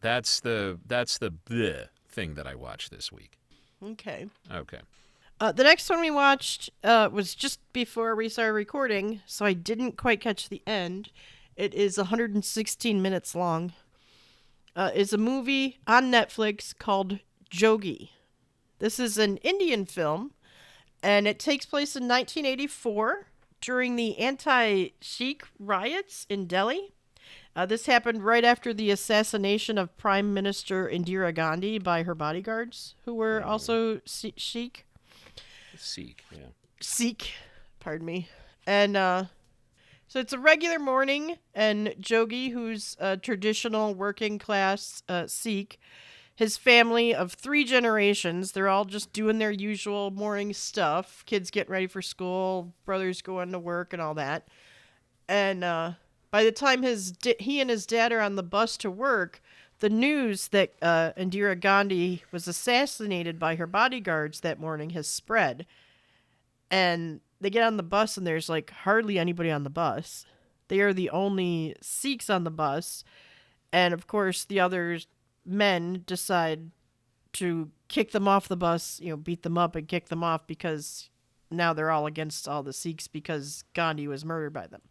that's 0.00 0.40
the 0.40 0.80
that's 0.84 1.18
the 1.18 1.30
bleh 1.30 1.86
thing 2.08 2.34
that 2.34 2.48
I 2.48 2.56
watched 2.56 2.90
this 2.90 3.12
week. 3.12 3.38
Okay. 3.82 4.26
Okay. 4.52 4.80
Uh, 5.38 5.52
the 5.52 5.62
next 5.62 5.88
one 5.88 6.00
we 6.00 6.10
watched 6.10 6.70
uh, 6.82 7.10
was 7.12 7.34
just 7.34 7.60
before 7.72 8.16
we 8.16 8.28
started 8.28 8.54
recording, 8.54 9.20
so 9.26 9.44
I 9.44 9.52
didn't 9.52 9.98
quite 9.98 10.20
catch 10.20 10.48
the 10.48 10.62
end. 10.66 11.10
It 11.56 11.74
is 11.74 11.98
116 11.98 13.02
minutes 13.02 13.34
long. 13.34 13.72
Uh, 14.76 14.90
it's 14.94 15.14
a 15.14 15.18
movie 15.18 15.78
on 15.86 16.12
Netflix 16.12 16.76
called 16.78 17.18
Jogi. 17.50 18.10
This 18.78 19.00
is 19.00 19.16
an 19.16 19.38
Indian 19.38 19.86
film, 19.86 20.32
and 21.02 21.26
it 21.26 21.38
takes 21.38 21.64
place 21.64 21.96
in 21.96 22.02
1984 22.02 23.28
during 23.62 23.96
the 23.96 24.18
anti 24.18 24.88
Sikh 25.00 25.44
riots 25.58 26.26
in 26.28 26.46
Delhi. 26.46 26.92
Uh, 27.56 27.64
this 27.64 27.86
happened 27.86 28.22
right 28.22 28.44
after 28.44 28.74
the 28.74 28.90
assassination 28.90 29.78
of 29.78 29.96
Prime 29.96 30.34
Minister 30.34 30.86
Indira 30.86 31.34
Gandhi 31.34 31.78
by 31.78 32.02
her 32.02 32.14
bodyguards, 32.14 32.94
who 33.06 33.14
were 33.14 33.42
also 33.42 34.02
Si- 34.04 34.34
Sikh. 34.36 34.84
Yeah. 36.30 36.48
Sikh, 36.82 37.32
pardon 37.80 38.04
me. 38.04 38.28
And 38.66 38.94
uh, 38.94 39.24
so 40.08 40.20
it's 40.20 40.32
a 40.32 40.38
regular 40.38 40.78
morning, 40.78 41.38
and 41.54 41.94
Jogi, 42.00 42.50
who's 42.50 42.96
a 43.00 43.16
traditional 43.16 43.94
working 43.94 44.38
class 44.38 45.02
uh, 45.08 45.26
Sikh, 45.26 45.78
his 46.34 46.56
family 46.56 47.14
of 47.14 47.32
three 47.32 47.64
generations, 47.64 48.52
they're 48.52 48.68
all 48.68 48.84
just 48.84 49.12
doing 49.12 49.38
their 49.38 49.50
usual 49.50 50.10
morning 50.10 50.52
stuff. 50.52 51.24
Kids 51.26 51.50
getting 51.50 51.72
ready 51.72 51.86
for 51.86 52.02
school, 52.02 52.74
brothers 52.84 53.22
going 53.22 53.52
to 53.52 53.58
work, 53.58 53.92
and 53.92 54.02
all 54.02 54.14
that. 54.14 54.46
And 55.28 55.64
uh, 55.64 55.92
by 56.30 56.44
the 56.44 56.52
time 56.52 56.82
his 56.82 57.14
he 57.40 57.60
and 57.60 57.70
his 57.70 57.86
dad 57.86 58.12
are 58.12 58.20
on 58.20 58.36
the 58.36 58.42
bus 58.42 58.76
to 58.78 58.90
work, 58.90 59.40
the 59.80 59.88
news 59.88 60.48
that 60.48 60.74
uh, 60.82 61.12
Indira 61.16 61.58
Gandhi 61.58 62.22
was 62.30 62.46
assassinated 62.46 63.38
by 63.38 63.56
her 63.56 63.66
bodyguards 63.66 64.40
that 64.40 64.60
morning 64.60 64.90
has 64.90 65.06
spread. 65.08 65.66
And 66.70 67.20
they 67.40 67.50
get 67.50 67.64
on 67.64 67.76
the 67.76 67.82
bus, 67.82 68.16
and 68.16 68.26
there's 68.26 68.48
like 68.48 68.70
hardly 68.70 69.18
anybody 69.18 69.50
on 69.50 69.64
the 69.64 69.70
bus. 69.70 70.24
They 70.68 70.80
are 70.80 70.92
the 70.92 71.10
only 71.10 71.76
Sikhs 71.80 72.30
on 72.30 72.44
the 72.44 72.50
bus. 72.50 73.04
And 73.72 73.92
of 73.94 74.06
course, 74.06 74.44
the 74.44 74.60
other 74.60 74.98
men 75.44 76.02
decide 76.06 76.70
to 77.34 77.70
kick 77.88 78.12
them 78.12 78.26
off 78.26 78.48
the 78.48 78.56
bus, 78.56 79.00
you 79.00 79.10
know, 79.10 79.16
beat 79.16 79.42
them 79.42 79.58
up 79.58 79.76
and 79.76 79.86
kick 79.86 80.08
them 80.08 80.24
off 80.24 80.46
because 80.46 81.10
now 81.50 81.72
they're 81.72 81.90
all 81.90 82.06
against 82.06 82.48
all 82.48 82.62
the 82.62 82.72
Sikhs 82.72 83.06
because 83.06 83.64
Gandhi 83.74 84.08
was 84.08 84.24
murdered 84.24 84.52
by 84.52 84.66
them. 84.66 84.82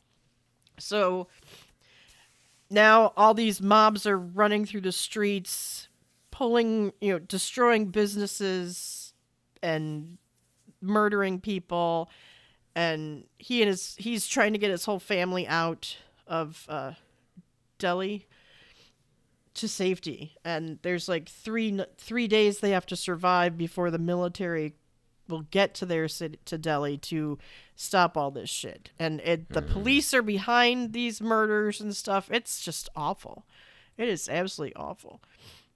So 0.78 1.28
now 2.70 3.14
all 3.18 3.34
these 3.34 3.62
mobs 3.62 4.06
are 4.06 4.18
running 4.18 4.66
through 4.66 4.82
the 4.82 4.92
streets, 4.92 5.88
pulling, 6.32 6.94
you 7.02 7.14
know, 7.14 7.20
destroying 7.20 7.88
businesses 7.88 9.14
and 9.62 10.18
murdering 10.82 11.40
people. 11.40 12.10
And 12.75 13.25
he 13.38 13.62
and 13.62 13.70
his 13.70 13.96
he's 13.98 14.27
trying 14.27 14.53
to 14.53 14.60
get 14.60 14.72
his 14.72 14.86
whole 14.86 15.00
family 15.00 15.48
out 15.48 15.98
of 16.27 16.65
uh, 16.67 16.94
Delhi 17.79 18.27
to 19.55 19.67
safety. 19.67 20.36
And 20.44 20.79
there's 20.82 21.08
like 21.08 21.29
three 21.29 21.79
three 21.98 22.27
days 22.27 22.60
they 22.60 22.72
have 22.72 22.86
to 22.88 22.96
survive 22.96 23.58
before 23.58 23.91
the 23.91 24.00
military 24.00 24.74
will 25.27 25.44
get 25.44 25.74
to 25.74 25.86
their 25.86 26.08
city 26.08 26.39
to 26.46 26.58
Delhi 26.58 26.98
to 26.98 27.39
stop 27.75 28.15
all 28.17 28.32
this 28.32 28.50
shit. 28.50 28.91
And 29.00 29.22
it 29.22 29.50
the 29.50 29.62
police 29.62 30.13
are 30.13 30.22
behind 30.22 30.94
these 30.94 31.22
murders 31.22 31.82
and 31.82 31.96
stuff. 31.96 32.29
It's 32.32 32.63
just 32.63 32.89
awful. 32.96 33.46
It 33.98 34.10
is 34.10 34.27
absolutely 34.27 34.75
awful 34.75 35.22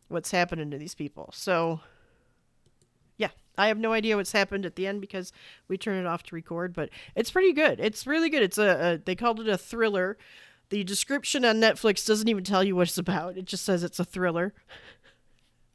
what's 0.10 0.32
happening 0.32 0.70
to 0.72 0.77
these 0.77 0.96
people. 0.96 1.29
So 1.34 1.79
yeah, 3.20 3.30
I 3.60 3.68
have 3.68 3.78
no 3.78 3.94
idea 3.94 4.16
what's 4.18 4.32
happened 4.32 4.66
at 4.66 4.76
the 4.76 4.88
end 4.88 5.02
because 5.02 5.32
we 5.68 5.78
turned 5.78 6.00
it 6.00 6.08
off 6.08 6.24
to 6.24 6.36
record, 6.36 6.74
but 6.74 6.90
it's 7.16 7.30
pretty 7.30 7.54
good. 7.54 7.80
It's 7.80 8.08
really 8.08 8.30
good. 8.32 8.42
It's 8.42 8.58
a, 8.58 8.94
a 8.94 8.98
they 8.98 9.14
called 9.16 9.40
it 9.40 9.48
a 9.48 9.58
thriller. 9.60 10.18
The 10.70 10.84
description 10.84 11.46
on 11.46 11.58
Netflix 11.58 12.06
doesn't 12.08 12.28
even 12.28 12.44
tell 12.44 12.64
you 12.64 12.76
what 12.76 12.88
it's 12.88 12.98
about. 12.98 13.38
It 13.38 13.46
just 13.46 13.66
says 13.66 13.84
it's 13.84 14.00
a 14.00 14.06
thriller. 14.06 14.54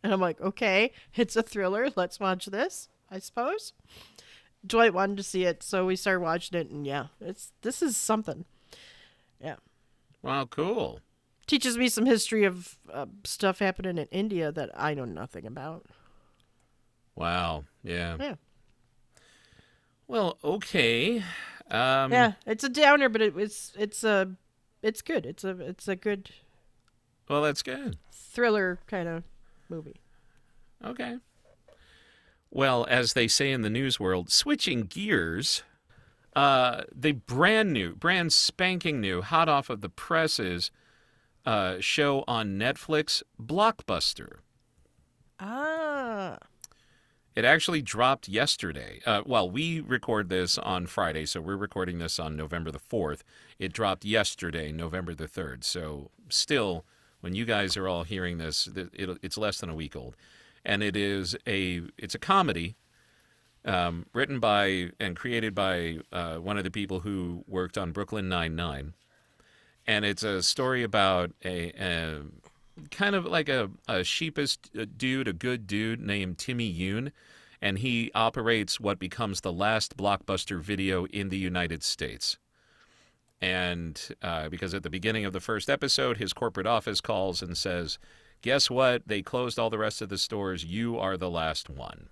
And 0.02 0.12
I'm 0.12 0.20
like, 0.20 0.38
okay, 0.38 0.92
it's 1.14 1.34
a 1.34 1.42
thriller. 1.42 1.88
Let's 1.96 2.20
watch 2.20 2.44
this, 2.44 2.90
I 3.10 3.18
suppose. 3.18 3.72
Dwight 4.66 4.92
wanted 4.92 5.16
to 5.16 5.22
see 5.22 5.44
it, 5.44 5.62
so 5.62 5.86
we 5.86 5.96
started 5.96 6.20
watching 6.20 6.60
it, 6.60 6.68
and 6.68 6.86
yeah, 6.86 7.06
it's 7.22 7.52
this 7.62 7.80
is 7.80 7.96
something. 7.96 8.44
Yeah, 9.42 9.56
Wow, 10.20 10.44
cool. 10.44 11.00
teaches 11.46 11.78
me 11.78 11.88
some 11.88 12.04
history 12.04 12.44
of 12.44 12.76
uh, 12.92 13.06
stuff 13.24 13.60
happening 13.60 13.96
in 13.96 14.06
India 14.08 14.52
that 14.52 14.68
I 14.74 14.92
know 14.92 15.06
nothing 15.06 15.46
about. 15.46 15.86
Wow. 17.16 17.64
Yeah. 17.82 18.16
Yeah, 18.18 18.34
Well, 20.06 20.38
okay. 20.44 21.18
Um, 21.70 22.12
yeah, 22.12 22.32
it's 22.46 22.64
a 22.64 22.68
downer, 22.68 23.08
but 23.08 23.22
it, 23.22 23.34
it's 23.36 23.72
it's 23.78 24.04
a 24.04 24.32
it's 24.82 25.00
good. 25.02 25.24
It's 25.26 25.44
a 25.44 25.50
it's 25.60 25.88
a 25.88 25.96
good 25.96 26.30
Well, 27.28 27.42
that's 27.42 27.62
good. 27.62 27.96
thriller 28.12 28.80
kind 28.86 29.08
of 29.08 29.22
movie. 29.68 30.00
Okay. 30.84 31.16
Well, 32.50 32.86
as 32.88 33.14
they 33.14 33.26
say 33.28 33.50
in 33.50 33.62
the 33.62 33.70
news 33.70 33.98
world, 33.98 34.30
switching 34.30 34.82
gears, 34.82 35.62
uh, 36.36 36.82
the 36.94 37.12
brand 37.12 37.72
new, 37.72 37.94
brand 37.96 38.32
spanking 38.32 39.00
new, 39.00 39.22
hot 39.22 39.48
off 39.48 39.70
of 39.70 39.80
the 39.80 39.88
presses 39.88 40.70
uh, 41.46 41.76
show 41.80 42.22
on 42.28 42.58
Netflix, 42.58 43.22
Blockbuster. 43.42 44.36
Ah, 45.40 45.73
It 47.34 47.44
actually 47.44 47.82
dropped 47.82 48.28
yesterday. 48.28 49.00
Uh, 49.04 49.22
well, 49.26 49.50
we 49.50 49.80
record 49.80 50.28
this 50.28 50.56
on 50.56 50.86
Friday, 50.86 51.26
so 51.26 51.40
we're 51.40 51.56
recording 51.56 51.98
this 51.98 52.18
on 52.20 52.36
November 52.36 52.70
the 52.70 52.78
4th. 52.78 53.22
It 53.58 53.72
dropped 53.72 54.04
yesterday, 54.04 54.70
November 54.70 55.14
the 55.14 55.26
3rd. 55.26 55.64
So, 55.64 56.10
still, 56.28 56.84
when 57.20 57.34
you 57.34 57.44
guys 57.44 57.76
are 57.76 57.88
all 57.88 58.04
hearing 58.04 58.38
this, 58.38 58.68
it, 58.76 59.18
it's 59.20 59.36
less 59.36 59.58
than 59.58 59.68
a 59.68 59.74
week 59.74 59.96
old. 59.96 60.14
And 60.64 60.82
it 60.82 60.96
is 60.96 61.36
a 61.46 61.82
it's 61.98 62.14
a 62.14 62.18
comedy 62.18 62.76
um, 63.64 64.06
written 64.12 64.40
by 64.40 64.90
and 65.00 65.16
created 65.16 65.54
by 65.54 65.98
uh, 66.12 66.36
one 66.36 66.56
of 66.56 66.64
the 66.64 66.70
people 66.70 67.00
who 67.00 67.44
worked 67.48 67.76
on 67.76 67.92
Brooklyn 67.92 68.28
Nine 68.28 68.54
Nine, 68.54 68.94
and 69.86 70.04
it's 70.04 70.22
a 70.22 70.42
story 70.42 70.82
about 70.82 71.32
a, 71.44 71.72
a 71.78 72.22
kind 72.90 73.14
of 73.14 73.24
like 73.24 73.48
a, 73.48 73.70
a 73.88 74.04
sheepish 74.04 74.56
dude, 74.96 75.28
a 75.28 75.32
good 75.32 75.66
dude 75.66 76.00
named 76.00 76.38
Timmy 76.38 76.72
Yoon, 76.72 77.12
and 77.60 77.78
he 77.78 78.10
operates 78.14 78.80
what 78.80 78.98
becomes 78.98 79.40
the 79.40 79.52
last 79.52 79.96
blockbuster 79.96 80.60
video 80.60 81.06
in 81.06 81.28
the 81.28 81.38
United 81.38 81.82
States. 81.82 82.38
And 83.40 84.00
uh, 84.22 84.48
because 84.48 84.74
at 84.74 84.82
the 84.82 84.90
beginning 84.90 85.24
of 85.24 85.32
the 85.32 85.40
first 85.40 85.68
episode, 85.68 86.16
his 86.16 86.32
corporate 86.32 86.66
office 86.66 87.00
calls 87.00 87.42
and 87.42 87.56
says, 87.56 87.98
Guess 88.42 88.70
what? 88.70 89.02
They 89.06 89.22
closed 89.22 89.58
all 89.58 89.70
the 89.70 89.78
rest 89.78 90.02
of 90.02 90.10
the 90.10 90.18
stores. 90.18 90.64
You 90.64 90.98
are 90.98 91.16
the 91.16 91.30
last 91.30 91.70
one. 91.70 92.08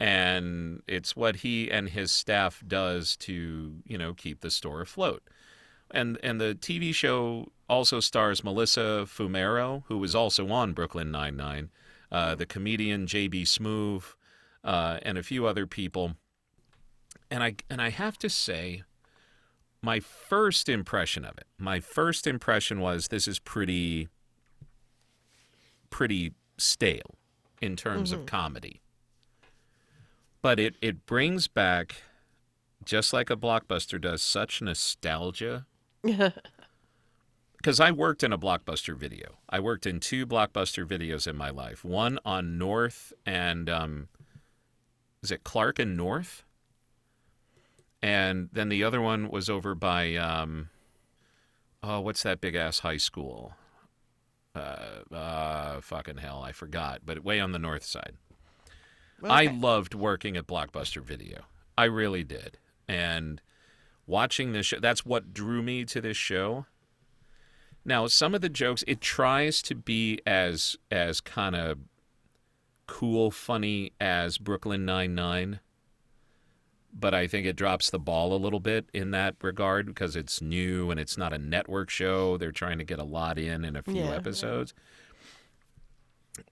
And 0.00 0.82
it's 0.86 1.16
what 1.16 1.36
he 1.36 1.70
and 1.70 1.88
his 1.88 2.10
staff 2.12 2.62
does 2.66 3.16
to, 3.18 3.74
you 3.84 3.98
know, 3.98 4.14
keep 4.14 4.40
the 4.40 4.50
store 4.50 4.80
afloat 4.80 5.22
and 5.90 6.18
and 6.22 6.40
the 6.40 6.56
TV 6.60 6.94
show 6.94 7.48
also 7.68 8.00
stars 8.00 8.42
Melissa 8.42 9.04
Fumero, 9.06 9.84
who 9.86 9.98
was 9.98 10.14
also 10.14 10.48
on 10.50 10.72
Brooklyn 10.72 11.10
Nine 11.10 11.36
Nine, 11.36 11.70
uh, 12.10 12.34
the 12.34 12.46
comedian 12.46 13.06
JB 13.06 13.42
Smoove, 13.42 14.14
uh, 14.64 14.98
and 15.02 15.18
a 15.18 15.22
few 15.22 15.46
other 15.46 15.66
people. 15.66 16.16
And 17.30 17.42
I 17.42 17.56
and 17.68 17.82
I 17.82 17.90
have 17.90 18.18
to 18.18 18.30
say, 18.30 18.82
my 19.82 20.00
first 20.00 20.68
impression 20.68 21.24
of 21.24 21.36
it, 21.38 21.46
my 21.58 21.80
first 21.80 22.26
impression 22.26 22.80
was 22.80 23.08
this 23.08 23.28
is 23.28 23.38
pretty, 23.38 24.08
pretty 25.90 26.32
stale 26.56 27.16
in 27.60 27.76
terms 27.76 28.12
of 28.12 28.26
comedy. 28.26 28.80
But 30.40 30.58
it 30.58 30.76
it 30.80 31.04
brings 31.04 31.48
back, 31.48 31.96
just 32.84 33.12
like 33.12 33.28
a 33.28 33.36
blockbuster 33.36 34.00
does, 34.00 34.22
such 34.22 34.62
nostalgia 34.62 35.66
because 37.58 37.78
I 37.78 37.90
worked 37.90 38.22
in 38.22 38.32
a 38.32 38.38
blockbuster 38.38 38.96
video. 38.96 39.38
I 39.48 39.60
worked 39.60 39.86
in 39.86 40.00
two 40.00 40.26
blockbuster 40.26 40.86
videos 40.86 41.26
in 41.26 41.36
my 41.36 41.50
life. 41.50 41.84
One 41.84 42.18
on 42.24 42.56
North 42.58 43.12
and 43.26 43.68
um, 43.68 44.08
is 45.22 45.30
it 45.30 45.44
Clark 45.44 45.78
and 45.78 45.96
North? 45.96 46.44
And 48.00 48.48
then 48.52 48.68
the 48.68 48.82
other 48.82 49.00
one 49.00 49.28
was 49.28 49.50
over 49.50 49.74
by 49.74 50.14
um, 50.16 50.70
oh, 51.82 52.00
what's 52.00 52.22
that 52.22 52.40
big 52.40 52.54
ass 52.54 52.78
high 52.78 52.96
school? 52.96 53.54
uh, 54.58 55.14
uh, 55.14 55.80
fucking 55.80 56.18
hell, 56.18 56.42
I 56.42 56.52
forgot, 56.52 57.00
but 57.04 57.24
way 57.24 57.40
on 57.40 57.52
the 57.52 57.58
north 57.58 57.84
side. 57.84 58.14
I 59.22 59.46
loved 59.46 59.94
working 59.94 60.36
at 60.36 60.46
Blockbuster 60.46 61.02
Video. 61.02 61.42
I 61.76 61.84
really 61.84 62.22
did. 62.22 62.58
And 62.86 63.40
watching 64.06 64.52
this 64.52 64.66
show, 64.66 64.78
that's 64.78 65.04
what 65.04 65.34
drew 65.34 65.62
me 65.62 65.84
to 65.86 66.00
this 66.00 66.16
show. 66.16 66.66
Now, 67.88 68.06
some 68.06 68.34
of 68.34 68.42
the 68.42 68.50
jokes, 68.50 68.84
it 68.86 69.00
tries 69.00 69.62
to 69.62 69.74
be 69.74 70.20
as 70.26 70.76
as 70.90 71.22
kind 71.22 71.56
of 71.56 71.78
cool, 72.86 73.30
funny 73.30 73.92
as 73.98 74.36
Brooklyn 74.36 74.84
Nine 74.84 75.14
Nine, 75.14 75.60
but 76.92 77.14
I 77.14 77.26
think 77.26 77.46
it 77.46 77.56
drops 77.56 77.88
the 77.88 77.98
ball 77.98 78.34
a 78.34 78.36
little 78.36 78.60
bit 78.60 78.90
in 78.92 79.10
that 79.12 79.36
regard 79.40 79.86
because 79.86 80.16
it's 80.16 80.42
new 80.42 80.90
and 80.90 81.00
it's 81.00 81.16
not 81.16 81.32
a 81.32 81.38
network 81.38 81.88
show. 81.88 82.36
They're 82.36 82.52
trying 82.52 82.76
to 82.76 82.84
get 82.84 82.98
a 82.98 83.04
lot 83.04 83.38
in 83.38 83.64
in 83.64 83.74
a 83.74 83.80
few 83.82 83.94
Yeah, 83.94 84.10
yeah. 84.10 84.16
episodes. 84.16 84.74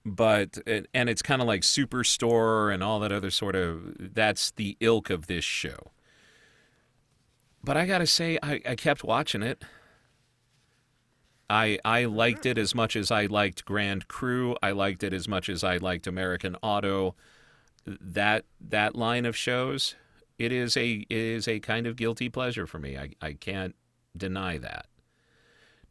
But 0.03 0.57
and 0.65 0.87
and 0.91 1.07
it's 1.07 1.21
kind 1.21 1.39
of 1.39 1.47
like 1.47 1.61
Superstore 1.61 2.73
and 2.73 2.81
all 2.81 2.99
that 3.01 3.11
other 3.11 3.29
sort 3.29 3.55
of 3.55 4.15
that's 4.15 4.49
the 4.49 4.75
ilk 4.79 5.11
of 5.11 5.27
this 5.27 5.45
show. 5.45 5.91
But 7.63 7.77
I 7.77 7.85
gotta 7.85 8.07
say, 8.07 8.39
I, 8.41 8.59
I 8.67 8.75
kept 8.75 9.03
watching 9.03 9.43
it. 9.43 9.63
I 11.49 11.79
I 11.85 12.05
liked 12.05 12.45
it 12.45 12.57
as 12.57 12.75
much 12.75 12.95
as 12.95 13.11
I 13.11 13.25
liked 13.25 13.65
Grand 13.65 14.07
Crew. 14.07 14.55
I 14.61 14.71
liked 14.71 15.03
it 15.03 15.13
as 15.13 15.27
much 15.27 15.49
as 15.49 15.63
I 15.63 15.77
liked 15.77 16.07
American 16.07 16.55
Auto. 16.61 17.15
That 17.85 18.45
that 18.59 18.95
line 18.95 19.25
of 19.25 19.35
shows, 19.35 19.95
it 20.37 20.51
is 20.51 20.75
a 20.75 21.05
it 21.09 21.17
is 21.17 21.47
a 21.47 21.59
kind 21.59 21.87
of 21.87 21.95
guilty 21.95 22.29
pleasure 22.29 22.67
for 22.67 22.79
me. 22.79 22.97
I, 22.97 23.11
I 23.21 23.33
can't 23.33 23.75
deny 24.15 24.57
that. 24.57 24.87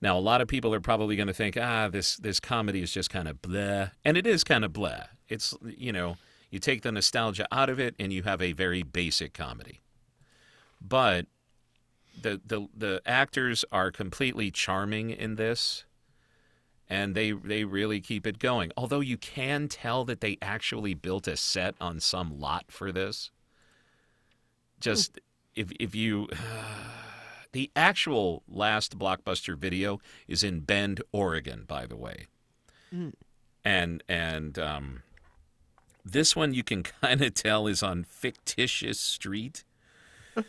Now 0.02 0.18
a 0.18 0.20
lot 0.20 0.42
of 0.42 0.48
people 0.48 0.74
are 0.74 0.80
probably 0.80 1.16
going 1.16 1.28
to 1.28 1.34
think, 1.34 1.56
ah, 1.56 1.88
this 1.88 2.16
this 2.16 2.38
comedy 2.38 2.82
is 2.82 2.92
just 2.92 3.08
kind 3.08 3.26
of 3.26 3.40
bleh, 3.40 3.92
and 4.04 4.16
it 4.16 4.26
is 4.26 4.44
kind 4.44 4.64
of 4.64 4.72
bleh. 4.72 5.06
It's 5.28 5.54
you 5.64 5.92
know 5.92 6.16
you 6.50 6.58
take 6.58 6.82
the 6.82 6.92
nostalgia 6.92 7.46
out 7.50 7.70
of 7.70 7.80
it 7.80 7.94
and 7.98 8.12
you 8.12 8.22
have 8.22 8.42
a 8.42 8.52
very 8.52 8.82
basic 8.82 9.32
comedy. 9.32 9.80
But 10.80 11.26
the 12.20 12.40
the 12.46 12.68
the 12.76 13.02
actors 13.06 13.64
are 13.70 13.90
completely 13.90 14.50
charming 14.50 15.10
in 15.10 15.36
this 15.36 15.84
and 16.88 17.14
they 17.14 17.32
they 17.32 17.64
really 17.64 18.00
keep 18.00 18.26
it 18.26 18.38
going. 18.38 18.70
Although 18.76 19.00
you 19.00 19.16
can 19.16 19.68
tell 19.68 20.04
that 20.04 20.20
they 20.20 20.38
actually 20.40 20.94
built 20.94 21.26
a 21.26 21.36
set 21.36 21.74
on 21.80 22.00
some 22.00 22.38
lot 22.38 22.66
for 22.68 22.92
this. 22.92 23.30
Just 24.80 25.18
if 25.54 25.72
if 25.80 25.94
you 25.94 26.28
the 27.52 27.70
actual 27.74 28.42
last 28.48 28.98
blockbuster 28.98 29.56
video 29.56 30.00
is 30.28 30.44
in 30.44 30.60
Bend 30.60 31.02
Oregon 31.12 31.64
by 31.66 31.86
the 31.86 31.96
way. 31.96 32.26
Mm. 32.94 33.14
and 33.64 34.04
and 34.08 34.60
um 34.60 35.02
this 36.04 36.36
one 36.36 36.54
you 36.54 36.62
can 36.62 36.82
kind 37.02 37.20
of 37.20 37.34
tell 37.34 37.66
is 37.66 37.82
on 37.82 38.04
fictitious 38.04 39.00
street 39.00 39.64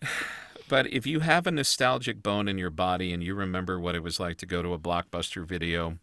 but 0.70 0.86
if 0.86 1.04
you 1.04 1.18
have 1.18 1.48
a 1.48 1.50
nostalgic 1.50 2.22
bone 2.22 2.46
in 2.46 2.56
your 2.56 2.70
body 2.70 3.12
and 3.12 3.24
you 3.24 3.34
remember 3.34 3.80
what 3.80 3.96
it 3.96 4.04
was 4.04 4.20
like 4.20 4.36
to 4.36 4.46
go 4.46 4.62
to 4.62 4.72
a 4.72 4.78
blockbuster 4.78 5.44
video 5.44 5.98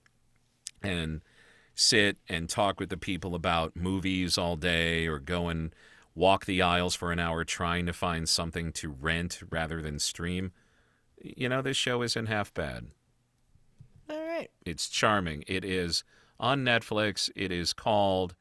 and 0.84 1.22
sit 1.74 2.18
and 2.28 2.50
talk 2.50 2.78
with 2.78 2.90
the 2.90 2.98
people 2.98 3.34
about 3.34 3.78
movies 3.78 4.38
all 4.38 4.58
day 4.58 5.08
or 5.08 5.20
go 5.20 5.48
and 5.48 5.74
walk 6.14 6.46
the 6.46 6.62
aisles 6.62 6.96
for 6.96 7.14
an 7.14 7.20
hour 7.20 7.46
trying 7.46 7.86
to 7.86 7.94
find 7.94 8.28
something 8.28 8.74
to 8.74 8.90
rent 8.90 9.40
rather 9.50 9.82
than 9.82 10.00
stream, 10.00 10.52
you 11.24 11.48
know, 11.48 11.62
this 11.62 11.78
show 11.78 12.02
isn't 12.02 12.26
half 12.26 12.54
bad. 12.54 12.88
All 14.10 14.28
right. 14.28 14.52
It's 14.66 14.90
charming. 14.90 15.46
It 15.48 15.64
is 15.64 16.04
on 16.42 16.66
Netflix. 16.66 17.30
It 17.38 17.54
is 17.54 17.72
called 17.72 18.36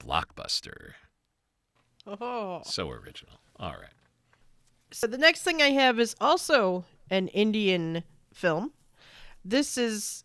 Blockbuster. 0.00 0.92
Oh. 2.06 2.60
So 2.64 2.88
original. 2.88 3.40
All 3.58 3.72
right. 3.72 3.90
So 4.92 5.06
the 5.06 5.18
next 5.18 5.42
thing 5.42 5.62
I 5.62 5.70
have 5.70 5.98
is 6.00 6.14
also 6.20 6.84
an 7.10 7.28
Indian 7.28 8.02
film. 8.32 8.72
This 9.44 9.78
is 9.78 10.24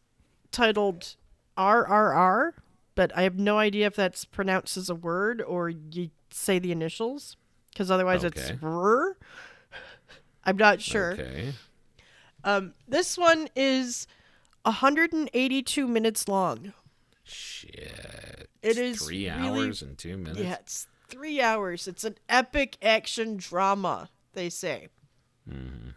titled 0.52 1.16
RRR, 1.58 2.54
but 2.96 3.16
I 3.16 3.24
have 3.24 3.38
no 3.38 3.58
idea 3.60 3.88
if 3.88 3.96
that's 3.96 4.26
pronounced 4.26 4.78
as 4.78 4.90
a 4.90 4.96
word 4.96 5.42
or 5.42 5.70
you 5.70 6.10
say 6.32 6.60
the 6.60 6.72
initials, 6.72 7.38
because 7.72 7.90
otherwise 7.92 8.24
it's 8.24 8.50
Okay. 8.52 8.58
RR. 8.62 9.18
I'm 10.44 10.58
not 10.58 10.82
sure. 10.82 11.14
Okay. 11.14 11.54
Um, 12.44 12.74
this 12.88 13.18
one 13.18 13.50
is 13.56 14.08
182 14.64 15.88
minutes 15.88 16.28
long. 16.28 16.74
Shit. 17.24 18.50
It's 18.62 19.04
three 19.06 19.30
really- 19.30 19.48
hours 19.68 19.82
and 19.82 19.98
two 19.98 20.18
minutes. 20.18 20.40
Yeah, 20.40 20.54
it's 20.60 20.88
three 21.08 21.42
hours. 21.42 21.88
It's 21.88 22.04
an 22.04 22.18
epic 22.30 22.78
action 22.82 23.38
drama, 23.38 24.10
they 24.36 24.50
say. 24.50 24.90
Mhm. 25.50 25.96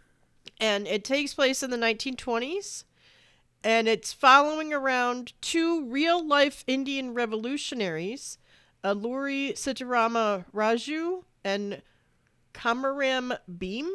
And 0.59 0.87
it 0.87 1.03
takes 1.03 1.33
place 1.33 1.63
in 1.63 1.69
the 1.69 1.77
1920s. 1.77 2.85
And 3.63 3.87
it's 3.87 4.13
following 4.13 4.73
around 4.73 5.33
two 5.41 5.85
real 5.85 6.25
life 6.25 6.63
Indian 6.65 7.13
revolutionaries, 7.13 8.37
Alluri 8.83 9.51
Sitarama 9.51 10.45
Raju 10.53 11.23
and 11.43 11.81
Komaram 12.53 13.37
Bheem. 13.49 13.89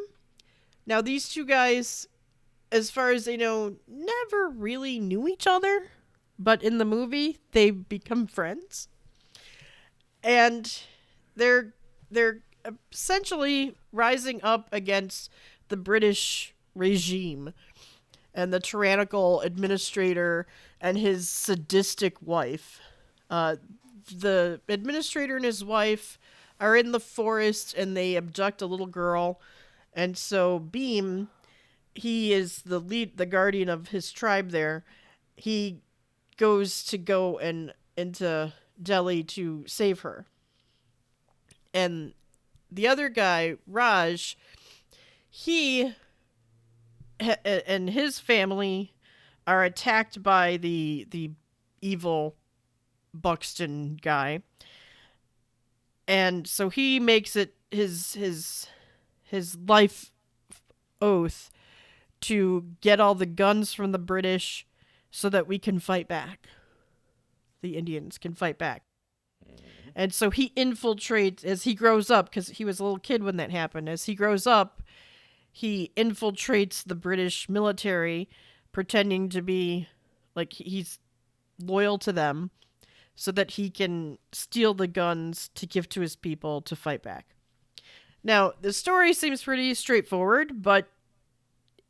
Now, 0.87 1.01
these 1.01 1.31
two 1.31 1.47
guys, 1.47 2.07
as 2.71 2.91
far 2.91 3.11
as 3.11 3.25
they 3.25 3.39
know, 3.39 3.77
never 3.87 4.51
really 4.51 5.01
knew 5.01 5.27
each 5.27 5.47
other, 5.47 5.91
but 6.39 6.63
in 6.63 6.77
the 6.77 6.85
movie, 6.85 7.39
they 7.53 7.71
become 7.71 8.27
friends. 8.27 8.89
And 10.23 10.71
they're 11.37 11.75
they're 12.11 12.43
essentially 12.93 13.77
rising 13.93 14.41
up 14.43 14.69
against 14.73 15.31
the 15.69 15.77
British 15.77 16.55
regime 16.75 17.53
and 18.35 18.53
the 18.53 18.61
tyrannical 18.61 19.41
administrator 19.41 20.47
and 20.81 20.99
his 20.99 21.29
sadistic 21.29 22.21
wife. 22.21 22.81
Uh, 23.31 23.57
the 24.19 24.61
administrator 24.69 25.37
and 25.37 25.45
his 25.45 25.65
wife 25.65 26.19
are 26.61 26.77
in 26.77 26.93
the 26.93 27.01
forest 27.01 27.75
and 27.75 27.97
they 27.97 28.17
abduct 28.17 28.61
a 28.61 28.67
little 28.67 28.87
girl, 28.87 29.41
and 29.93 30.17
so 30.17 30.59
Bheem, 30.59 31.29
he 31.95 32.33
is 32.33 32.63
the 32.63 32.81
lead, 32.81 33.17
the 33.17 33.27
guardian 33.27 33.69
of 33.69 33.89
his 33.89 34.11
tribe 34.11 34.51
there. 34.51 34.85
He 35.37 35.81
goes 36.37 36.83
to 36.85 36.99
go 36.99 37.39
and 37.39 37.73
into 37.97 38.53
Delhi 38.83 39.23
to 39.23 39.65
save 39.67 40.01
her. 40.01 40.27
And 41.73 42.13
the 42.75 42.89
other 42.89 43.09
guy, 43.09 43.57
Raj, 43.67 44.37
he 45.31 45.95
and 47.19 47.91
his 47.91 48.19
family 48.19 48.95
are 49.47 49.65
attacked 49.65 50.23
by 50.23 50.57
the 50.57 51.07
the 51.11 51.31
evil 51.81 52.37
Buxton 53.13 53.99
guy. 54.01 54.43
And 56.07 56.47
so 56.47 56.69
he 56.69 57.01
makes 57.01 57.37
it 57.37 57.55
his 57.71 58.15
his 58.15 58.67
his 59.23 59.57
life 59.57 60.11
oath 61.01 61.51
to 62.23 62.65
get 62.81 63.01
all 63.01 63.15
the 63.15 63.27
guns 63.27 63.73
from 63.73 63.93
the 63.93 63.99
British 63.99 64.67
so 65.11 65.29
that 65.29 65.47
we 65.47 65.59
can 65.59 65.79
fight 65.79 66.09
back. 66.09 66.49
The 67.61 67.77
Indians 67.77 68.19
can 68.19 68.35
fight 68.35 68.59
back. 68.59 68.83
And 69.97 70.13
so 70.13 70.31
he 70.31 70.51
infiltrates 70.57 71.45
as 71.45 71.65
he 71.65 71.75
grows 71.75 72.11
up 72.11 72.31
because 72.31 72.49
he 72.49 72.65
was 72.65 72.81
a 72.81 72.85
little 72.85 72.99
kid 72.99 73.23
when 73.23 73.37
that 73.37 73.51
happened. 73.51 73.89
As 73.89 74.05
he 74.05 74.15
grows 74.15 74.47
up, 74.47 74.83
he 75.51 75.93
infiltrates 75.97 76.83
the 76.83 76.97
British 76.97 77.49
military, 77.49 78.29
pretending 78.73 79.29
to 79.29 79.41
be 79.41 79.89
like 80.35 80.53
he's 80.53 80.99
loyal 81.61 81.99
to 81.99 82.13
them 82.13 82.51
so 83.15 83.31
that 83.31 83.53
he 83.53 83.71
can 83.71 84.19
steal 84.33 84.75
the 84.75 84.89
guns 84.89 85.49
to 85.55 85.67
give 85.67 85.89
to 85.91 86.01
his 86.01 86.17
people 86.17 86.61
to 86.63 86.75
fight 86.75 87.03
back. 87.03 87.27
Now, 88.25 88.53
the 88.61 88.73
story 88.73 89.13
seems 89.13 89.45
pretty 89.45 89.75
straightforward, 89.75 90.63
but 90.63 90.89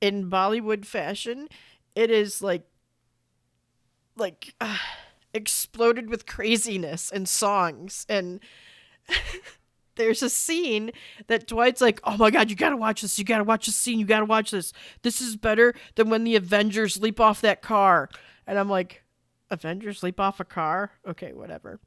in 0.01 0.29
Bollywood 0.29 0.85
fashion, 0.85 1.49
it 1.95 2.11
is 2.11 2.43
like 2.43 2.67
like 4.17 4.55
uh, 4.61 4.77
exploded 5.35 6.09
with 6.09 6.27
craziness 6.27 7.11
and 7.11 7.29
songs 7.29 8.07
and 8.09 8.41
there's 9.97 10.23
a 10.23 10.31
scene 10.31 10.91
that 11.27 11.47
Dwight's 11.47 11.81
like, 11.81 12.01
"Oh 12.05 12.17
my 12.17 12.31
god, 12.31 12.51
you 12.51 12.57
got 12.57 12.71
to 12.71 12.77
watch 12.77 13.03
this. 13.03 13.19
You 13.19 13.25
got 13.25 13.39
to 13.39 13.45
watch 13.45 13.67
this 13.67 13.77
scene. 13.77 13.99
You 13.99 14.07
got 14.07 14.21
to 14.21 14.25
watch 14.25 14.51
this. 14.51 14.73
This 15.03 15.21
is 15.21 15.37
better 15.37 15.75
than 15.95 16.11
when 16.11 16.25
the 16.25 16.37
Avengers 16.37 17.01
leap 17.01 17.21
off 17.21 17.41
that 17.43 17.63
car." 17.63 18.09
And 18.47 18.59
I'm 18.59 18.69
like, 18.69 19.05
"Avengers 19.51 20.03
leap 20.03 20.21
off 20.21 20.41
a 20.41 20.45
car? 20.45 20.93
Okay, 21.07 21.33
whatever." 21.33 21.81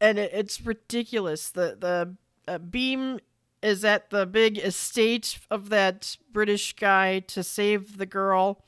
And 0.00 0.18
it, 0.18 0.30
it's 0.32 0.60
ridiculous. 0.60 1.50
The 1.50 1.76
the 1.78 2.16
uh, 2.52 2.58
Bheem 2.58 3.20
is 3.62 3.84
at 3.84 4.10
the 4.10 4.26
big 4.26 4.58
estate 4.58 5.38
of 5.50 5.68
that 5.68 6.16
British 6.32 6.74
guy 6.74 7.20
to 7.20 7.42
save 7.42 7.98
the 7.98 8.06
girl. 8.06 8.64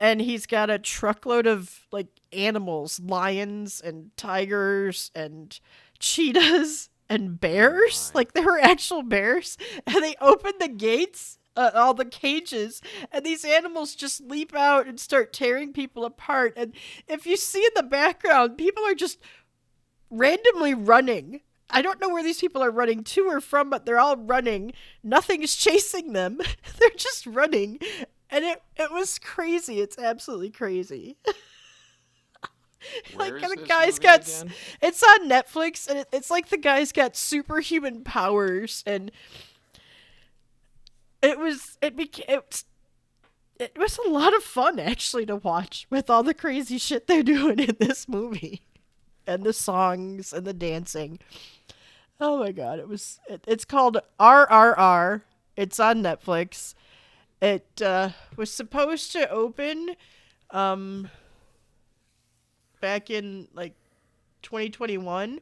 And 0.00 0.20
he's 0.20 0.46
got 0.46 0.70
a 0.70 0.78
truckload 0.78 1.46
of 1.46 1.86
like 1.92 2.08
animals, 2.32 2.98
lions 3.00 3.80
and 3.80 4.10
tigers 4.16 5.10
and 5.14 5.60
cheetahs 5.98 6.88
and 7.08 7.38
bears. 7.38 8.10
my. 8.14 8.20
like 8.20 8.32
there 8.32 8.44
were 8.44 8.60
actual 8.60 9.02
bears, 9.02 9.58
and 9.86 10.02
they 10.02 10.16
open 10.20 10.52
the 10.58 10.68
gates. 10.68 11.36
Uh, 11.56 11.72
all 11.74 11.92
the 11.92 12.04
cages 12.04 12.80
and 13.10 13.26
these 13.26 13.44
animals 13.44 13.96
just 13.96 14.20
leap 14.20 14.54
out 14.54 14.86
and 14.86 15.00
start 15.00 15.32
tearing 15.32 15.72
people 15.72 16.04
apart 16.04 16.52
and 16.56 16.72
if 17.08 17.26
you 17.26 17.36
see 17.36 17.64
in 17.64 17.72
the 17.74 17.82
background 17.82 18.56
people 18.56 18.84
are 18.84 18.94
just 18.94 19.18
randomly 20.10 20.72
running 20.72 21.40
I 21.72 21.82
don't 21.82 22.00
know 22.00 22.08
where 22.08 22.22
these 22.22 22.40
people 22.40 22.62
are 22.62 22.70
running 22.70 23.04
to 23.04 23.26
or 23.26 23.40
from, 23.40 23.70
but 23.70 23.86
they're 23.86 24.00
all 24.00 24.16
running. 24.16 24.72
Nothing's 25.02 25.56
chasing 25.56 26.12
them. 26.12 26.40
they're 26.78 26.90
just 26.96 27.26
running. 27.26 27.78
And 28.30 28.44
it, 28.44 28.62
it 28.76 28.92
was 28.92 29.18
crazy. 29.18 29.80
It's 29.80 29.98
absolutely 29.98 30.50
crazy. 30.50 31.16
like 33.16 33.34
the 33.34 33.64
guy's 33.66 33.98
got 33.98 34.26
again? 34.26 34.52
it's 34.80 35.02
on 35.02 35.28
Netflix 35.28 35.88
and 35.88 35.98
it, 35.98 36.08
it's 36.12 36.30
like 36.30 36.48
the 36.48 36.56
guy's 36.56 36.92
got 36.92 37.16
superhuman 37.16 38.02
powers 38.02 38.82
and 38.86 39.10
it 41.22 41.38
was 41.38 41.76
it 41.82 41.96
became 41.96 42.24
it, 42.28 42.64
it 43.58 43.76
was 43.76 43.98
a 43.98 44.08
lot 44.08 44.34
of 44.34 44.42
fun 44.42 44.78
actually 44.78 45.26
to 45.26 45.36
watch 45.36 45.86
with 45.90 46.08
all 46.08 46.22
the 46.22 46.34
crazy 46.34 46.78
shit 46.78 47.06
they're 47.06 47.22
doing 47.24 47.58
in 47.58 47.76
this 47.78 48.08
movie 48.08 48.62
and 49.26 49.44
the 49.44 49.52
songs 49.52 50.32
and 50.32 50.46
the 50.46 50.54
dancing. 50.54 51.18
Oh 52.20 52.38
my 52.38 52.52
god, 52.52 52.78
it 52.78 52.88
was 52.88 53.20
it, 53.28 53.44
it's 53.46 53.64
called 53.64 53.98
RRR. 54.18 55.22
It's 55.56 55.80
on 55.80 56.02
Netflix. 56.02 56.74
It 57.40 57.82
uh, 57.82 58.10
was 58.36 58.52
supposed 58.52 59.12
to 59.12 59.28
open 59.30 59.94
um 60.50 61.08
back 62.80 63.10
in 63.10 63.48
like 63.54 63.74
2021. 64.42 65.40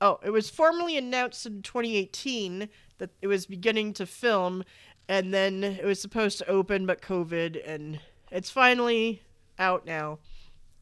Oh, 0.00 0.20
it 0.22 0.30
was 0.30 0.48
formally 0.48 0.96
announced 0.96 1.44
in 1.44 1.62
2018 1.62 2.68
that 2.98 3.10
it 3.20 3.26
was 3.26 3.46
beginning 3.46 3.92
to 3.94 4.06
film 4.06 4.62
and 5.08 5.34
then 5.34 5.64
it 5.64 5.84
was 5.84 6.00
supposed 6.00 6.38
to 6.38 6.48
open 6.48 6.86
but 6.86 7.02
COVID 7.02 7.60
and 7.66 7.98
it's 8.30 8.50
finally 8.50 9.22
out 9.58 9.86
now 9.86 10.18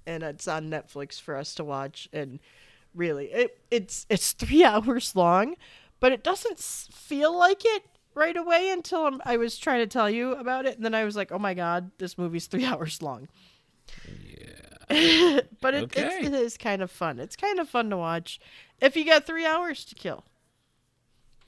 and 0.07 0.23
it's 0.23 0.47
on 0.47 0.71
Netflix 0.71 1.21
for 1.21 1.37
us 1.37 1.55
to 1.55 1.65
watch. 1.65 2.09
And 2.13 2.41
really, 2.95 3.27
it 3.27 3.59
it's 3.71 4.07
it's 4.09 4.33
three 4.33 4.65
hours 4.65 5.15
long, 5.17 5.57
but 6.01 6.13
it 6.13 6.23
doesn't 6.23 6.59
feel 6.59 7.37
like 7.37 7.63
it 7.65 7.83
right 8.17 8.37
away 8.37 8.71
until 8.71 9.07
I'm, 9.07 9.21
I 9.25 9.37
was 9.37 9.57
trying 9.59 9.81
to 9.81 9.87
tell 9.87 10.11
you 10.11 10.33
about 10.33 10.67
it, 10.67 10.75
and 10.77 10.85
then 10.85 10.95
I 10.95 11.05
was 11.05 11.15
like, 11.15 11.31
oh 11.31 11.39
my 11.39 11.55
god, 11.55 11.93
this 11.99 12.19
movie's 12.19 12.47
three 12.49 12.65
hours 12.65 13.01
long. 13.03 13.29
Yeah. 14.09 14.43
but 15.61 15.75
it, 15.75 15.83
Okay. 15.85 16.03
it's, 16.03 16.27
it 16.29 16.35
is 16.35 16.57
kind 16.57 16.83
of 16.83 16.91
fun. 16.91 17.19
It's 17.21 17.37
kind 17.37 17.61
of 17.61 17.69
fun 17.69 17.91
to 17.91 17.97
watch 17.97 18.41
if 18.81 18.97
you 18.97 19.05
got 19.05 19.27
three 19.27 19.45
hours 19.47 19.85
to 19.85 19.95
kill. 19.95 20.25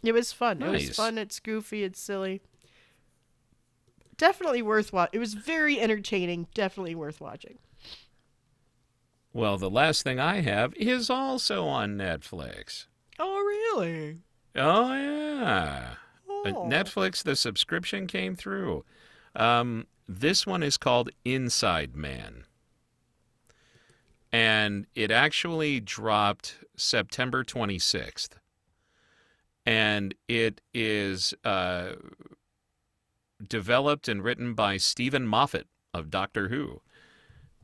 It 0.05 0.13
was 0.13 0.33
fun. 0.33 0.63
It 0.63 0.71
was 0.71 0.91
fun. 0.97 1.19
It's 1.19 1.41
goofy. 1.41 1.83
It's 1.83 2.01
silly. 2.01 2.41
Definitely 4.17 4.63
worth 4.63 4.93
watching. 4.93 5.17
It 5.17 5.19
was 5.21 5.35
very 5.35 5.81
entertaining. 5.81 6.47
Definitely 6.55 6.95
worth 6.95 7.21
watching. 7.21 7.59
Well, 9.33 9.57
the 9.59 9.71
last 9.71 10.03
thing 10.03 10.19
I 10.19 10.41
have 10.41 10.75
is 10.75 11.11
also 11.11 11.67
on 11.67 11.97
Netflix. 11.97 12.87
Oh, 13.19 13.39
really? 13.41 14.19
Oh 14.57 14.93
yeah. 14.95 15.95
Oh. 16.47 16.67
Netflix, 16.69 17.23
the 17.23 17.37
subscription 17.37 18.07
came 18.07 18.35
through. 18.37 18.85
Um, 19.37 19.87
this 20.09 20.47
one 20.47 20.63
is 20.63 20.77
called 20.77 21.11
Inside 21.25 21.95
Man. 21.97 22.45
And 24.33 24.87
it 24.95 25.11
actually 25.11 25.81
dropped 25.81 26.59
September 26.77 27.45
26th. 27.45 28.31
And 29.67 30.15
it 30.29 30.61
is 30.73 31.35
uh, 31.45 31.93
developed 33.47 34.09
and 34.09 34.23
written 34.23 34.55
by 34.55 34.77
Steven 34.77 35.27
Moffat 35.27 35.67
of 35.93 36.11
Doctor 36.11 36.49
Who. 36.49 36.81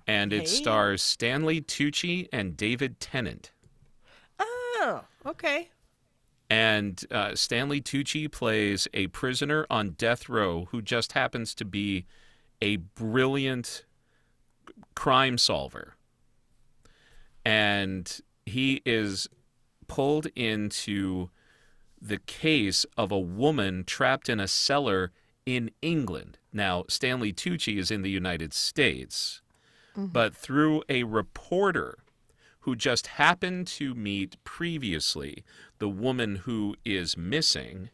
And 0.07 0.33
it 0.33 0.41
Hey. 0.41 0.47
stars 0.47 1.03
Stanley 1.03 1.63
Tucci 1.63 2.29
and 2.33 2.57
David 2.57 3.01
Tennant. 3.01 3.53
Oh, 4.39 5.05
okay. 5.25 5.71
And 6.55 7.05
uh, 7.11 7.35
Stanley 7.35 7.81
Tucci 7.81 8.31
plays 8.31 8.87
a 8.95 9.09
prisoner 9.09 9.67
on 9.69 9.97
death 9.99 10.29
row 10.29 10.69
who 10.71 10.83
just 10.83 11.15
happens 11.15 11.53
to 11.57 11.65
be 11.65 12.07
a 12.63 12.77
brilliant 12.77 13.85
crime 14.95 15.37
solver. 15.37 15.97
And 17.45 18.21
he 18.47 18.83
is 18.87 19.29
pulled 19.89 20.27
into 20.37 21.31
the 22.01 22.19
case 22.19 22.87
of 22.97 23.11
a 23.11 23.19
woman 23.19 23.83
trapped 23.83 24.29
in 24.29 24.39
a 24.39 24.47
cellar 24.47 25.11
in 25.45 25.73
England. 25.83 26.39
Now, 26.53 26.85
Stanley 26.89 27.33
Tucci 27.33 27.79
is 27.79 27.91
in 27.91 28.03
the 28.03 28.11
United 28.11 28.55
States, 28.55 29.43
but 29.97 30.37
through 30.37 30.85
a 30.89 31.03
reporter 31.03 31.99
who 32.65 32.75
just 32.75 33.09
happened 33.09 33.67
to 33.67 33.95
meet 33.95 34.43
previously 34.43 35.45
the 35.79 35.89
woman 35.89 36.37
who 36.37 36.75
is 36.83 37.15
missing, 37.15 37.91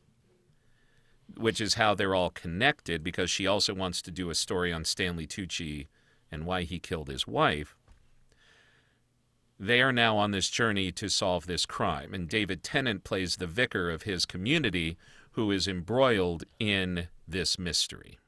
which 1.37 1.61
is 1.61 1.75
how 1.75 1.93
they're 1.93 2.15
all 2.15 2.31
connected 2.31 3.03
because 3.03 3.29
she 3.29 3.49
also 3.49 3.75
wants 3.75 4.01
to 4.01 4.13
do 4.13 4.31
a 4.31 4.35
story 4.35 4.73
on 4.73 4.85
Stanley 4.85 5.27
Tucci 5.27 5.89
and 6.31 6.47
why 6.47 6.63
he 6.63 6.79
killed 6.79 7.09
his 7.09 7.27
wife. 7.27 7.75
They 9.59 9.83
are 9.83 9.93
now 9.93 10.17
on 10.17 10.31
this 10.31 10.49
journey 10.49 10.93
to 10.93 11.09
solve 11.09 11.47
this 11.47 11.67
crime, 11.67 12.15
and 12.15 12.29
David 12.29 12.63
Tennant 12.63 13.03
plays 13.03 13.37
the 13.37 13.49
vicar 13.49 13.91
of 13.91 14.03
his 14.03 14.25
community 14.25 14.97
who 15.33 15.51
is 15.51 15.67
embroiled 15.67 16.45
in 16.61 17.09
this 17.27 17.59
mystery. 17.59 18.21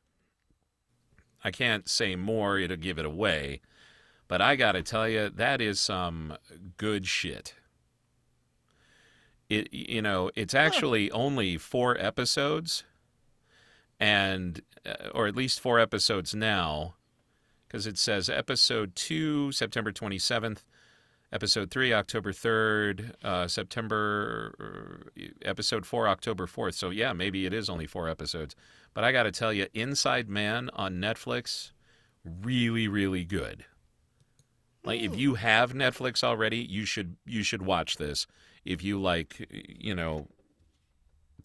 I 1.44 1.52
can't 1.52 1.88
say 1.88 2.16
more, 2.16 2.58
it'll 2.58 2.76
give 2.76 2.98
it 2.98 3.06
away. 3.06 3.60
But 4.32 4.40
I 4.40 4.56
got 4.56 4.72
to 4.72 4.82
tell 4.82 5.06
you, 5.06 5.28
that 5.28 5.60
is 5.60 5.78
some 5.78 6.38
good 6.78 7.06
shit. 7.06 7.52
It 9.50 9.70
you 9.70 10.00
know, 10.00 10.30
it's 10.34 10.54
actually 10.54 11.10
only 11.10 11.58
4 11.58 11.98
episodes 11.98 12.84
and 14.00 14.62
uh, 14.86 15.10
or 15.14 15.26
at 15.26 15.36
least 15.36 15.60
4 15.60 15.78
episodes 15.78 16.34
now 16.34 16.94
because 17.68 17.86
it 17.86 17.98
says 17.98 18.30
episode 18.30 18.96
2 18.96 19.52
September 19.52 19.92
27th, 19.92 20.60
episode 21.30 21.70
3 21.70 21.92
October 21.92 22.32
3rd, 22.32 23.12
uh, 23.22 23.46
September 23.46 25.04
uh, 25.14 25.24
episode 25.42 25.84
4 25.84 26.08
October 26.08 26.46
4th. 26.46 26.72
So 26.72 26.88
yeah, 26.88 27.12
maybe 27.12 27.44
it 27.44 27.52
is 27.52 27.68
only 27.68 27.86
4 27.86 28.08
episodes. 28.08 28.56
But 28.94 29.04
I 29.04 29.12
got 29.12 29.24
to 29.24 29.30
tell 29.30 29.52
you, 29.52 29.66
Inside 29.74 30.30
Man 30.30 30.70
on 30.72 30.94
Netflix 30.94 31.72
really 32.24 32.88
really 32.88 33.26
good. 33.26 33.66
Like 34.84 35.00
if 35.00 35.16
you 35.16 35.34
have 35.34 35.74
Netflix 35.74 36.24
already, 36.24 36.58
you 36.58 36.84
should 36.84 37.16
you 37.24 37.42
should 37.42 37.62
watch 37.62 37.96
this. 37.96 38.26
If 38.64 38.82
you 38.82 39.00
like, 39.00 39.46
you 39.50 39.94
know, 39.94 40.28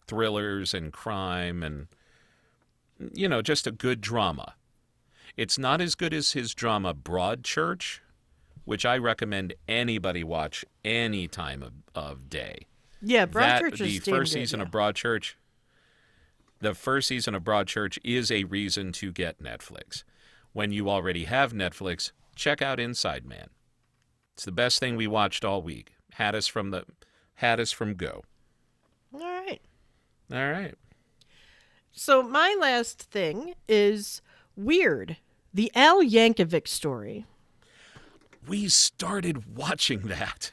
thrillers 0.06 0.74
and 0.74 0.92
crime 0.92 1.62
and 1.62 1.88
you 3.14 3.28
know, 3.28 3.42
just 3.42 3.66
a 3.66 3.70
good 3.70 4.00
drama. 4.00 4.54
It's 5.36 5.58
not 5.58 5.80
as 5.80 5.94
good 5.94 6.12
as 6.12 6.32
his 6.32 6.52
drama 6.52 6.94
Broadchurch, 6.94 8.00
which 8.64 8.84
I 8.84 8.98
recommend 8.98 9.54
anybody 9.68 10.24
watch 10.24 10.64
any 10.84 11.28
time 11.28 11.62
of, 11.62 11.72
of 11.94 12.28
day. 12.28 12.66
Yeah, 13.00 13.26
Broadchurch 13.26 13.78
the 13.78 13.84
is 13.84 14.00
damn 14.00 14.14
first 14.14 14.32
good, 14.32 14.40
season 14.40 14.58
yeah. 14.58 14.66
of 14.66 14.72
Broadchurch 14.72 15.34
the 16.60 16.74
first 16.74 17.08
season 17.08 17.34
of 17.34 17.44
Broadchurch 17.44 17.98
is 18.04 18.30
a 18.30 18.44
reason 18.44 18.92
to 18.92 19.12
get 19.12 19.42
Netflix. 19.42 20.04
When 20.52 20.72
you 20.72 20.90
already 20.90 21.24
have 21.24 21.52
Netflix, 21.52 22.12
check 22.38 22.62
out 22.62 22.80
Inside 22.80 23.26
Man. 23.26 23.48
It's 24.34 24.44
the 24.44 24.52
best 24.52 24.78
thing 24.78 24.96
we 24.96 25.06
watched 25.06 25.44
all 25.44 25.60
week. 25.60 25.92
Had 26.14 26.34
us 26.34 26.46
from 26.46 26.70
the 26.70 26.84
had 27.34 27.60
us 27.60 27.72
from 27.72 27.94
go. 27.94 28.22
All 29.12 29.20
right. 29.20 29.60
All 30.32 30.50
right. 30.50 30.74
So 31.92 32.22
my 32.22 32.56
last 32.58 33.02
thing 33.02 33.54
is 33.68 34.22
Weird, 34.56 35.16
the 35.52 35.70
Al 35.74 36.02
Yankovic 36.02 36.68
story. 36.68 37.26
We 38.46 38.68
started 38.68 39.56
watching 39.56 40.02
that. 40.02 40.52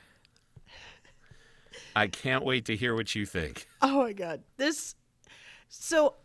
I 1.96 2.08
can't 2.08 2.44
wait 2.44 2.66
to 2.66 2.76
hear 2.76 2.94
what 2.94 3.16
you 3.16 3.26
think. 3.26 3.68
Oh 3.82 4.04
my 4.04 4.14
god. 4.14 4.42
This 4.58 4.96
So 5.70 6.16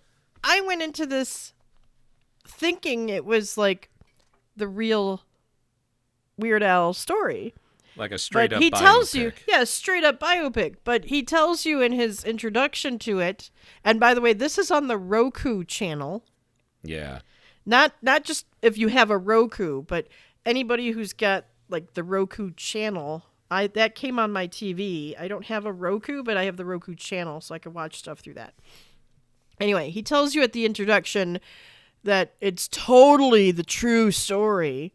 I 0.43 0.63
went 0.63 0.83
into 0.83 1.07
this 1.07 1.53
thinking 2.47 3.09
it 3.09 3.25
was 3.25 3.57
like 3.57 3.91
the 4.57 4.67
real 4.67 5.23
Weird 6.41 6.63
Al 6.63 6.93
story. 6.93 7.55
Like 7.97 8.13
a 8.13 8.19
straight 8.19 8.51
but 8.51 8.57
up 8.57 8.63
he 8.63 8.71
tells 8.71 9.15
you, 9.15 9.31
biopic. 9.31 9.43
yeah, 9.47 9.65
straight 9.65 10.05
up 10.05 10.21
biopic. 10.21 10.77
But 10.85 11.07
he 11.07 11.23
tells 11.23 11.67
you 11.67 11.81
in 11.81 11.93
his 11.93 12.25
introduction 12.25 12.99
to 13.01 13.19
it, 13.19 13.51
and 13.85 14.01
by 14.01 14.15
the 14.15 14.21
way, 14.21 14.33
this 14.33 14.59
is 14.59 14.71
on 14.71 14.89
the 14.89 14.97
Roku 14.97 15.65
channel. 15.65 16.25
Yeah. 16.83 17.21
Not 17.67 17.93
not 18.01 18.25
just 18.25 18.47
if 18.63 18.79
you 18.79 18.89
have 18.89 19.11
a 19.11 19.19
Roku, 19.19 19.83
but 19.83 20.09
anybody 20.47 20.91
who's 20.91 21.13
got 21.13 21.47
like 21.69 21.95
the 21.95 22.05
Roku 22.05 22.53
channel. 22.57 23.25
I 23.51 23.67
that 23.69 23.95
came 23.95 24.19
on 24.19 24.33
my 24.33 24.47
TV. 24.47 25.19
I 25.19 25.29
don't 25.29 25.47
have 25.47 25.67
a 25.67 25.73
Roku, 25.73 26.23
but 26.23 26.37
I 26.37 26.45
have 26.45 26.57
the 26.57 26.65
Roku 26.65 26.95
channel, 26.95 27.41
so 27.41 27.55
I 27.55 27.59
can 27.59 27.73
watch 27.73 27.99
stuff 27.99 28.21
through 28.21 28.35
that. 28.35 28.55
Anyway, 29.61 29.91
he 29.91 30.03
tells 30.03 30.35
you 30.35 30.43
at 30.43 30.53
the 30.53 30.65
introduction 30.65 31.41
that 32.03 32.35
it's 32.41 32.67
totally 32.69 33.51
the 33.51 33.63
true 33.63 34.11
story 34.11 34.95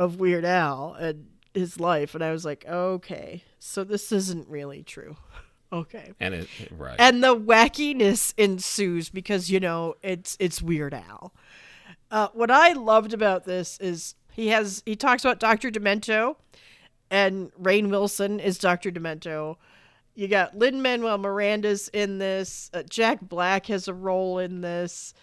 of 0.00 0.18
Weird 0.18 0.46
Al 0.46 0.94
and 0.94 1.26
his 1.52 1.78
life, 1.78 2.14
and 2.14 2.24
I 2.24 2.32
was 2.32 2.42
like, 2.42 2.64
okay, 2.66 3.44
so 3.58 3.84
this 3.84 4.10
isn't 4.10 4.48
really 4.48 4.82
true. 4.82 5.16
Okay. 5.72 6.12
And 6.18 6.34
it 6.34 6.48
right. 6.76 6.96
And 6.98 7.22
the 7.22 7.36
wackiness 7.36 8.34
ensues 8.36 9.08
because 9.08 9.52
you 9.52 9.60
know 9.60 9.94
it's 10.02 10.36
it's 10.40 10.60
Weird 10.60 10.92
Al. 10.92 11.32
Uh, 12.10 12.26
what 12.32 12.50
I 12.50 12.72
loved 12.72 13.14
about 13.14 13.44
this 13.44 13.78
is 13.78 14.16
he 14.32 14.48
has 14.48 14.82
he 14.84 14.96
talks 14.96 15.24
about 15.24 15.38
Dr. 15.38 15.70
Demento, 15.70 16.34
and 17.08 17.52
Rainn 17.54 17.88
Wilson 17.88 18.40
is 18.40 18.58
Dr. 18.58 18.90
Demento. 18.90 19.58
You 20.16 20.26
got 20.26 20.58
Lin 20.58 20.82
Manuel 20.82 21.18
Miranda's 21.18 21.86
in 21.92 22.18
this. 22.18 22.68
Uh, 22.74 22.82
Jack 22.82 23.20
Black 23.20 23.66
has 23.66 23.86
a 23.86 23.94
role 23.94 24.40
in 24.40 24.62
this. 24.62 25.14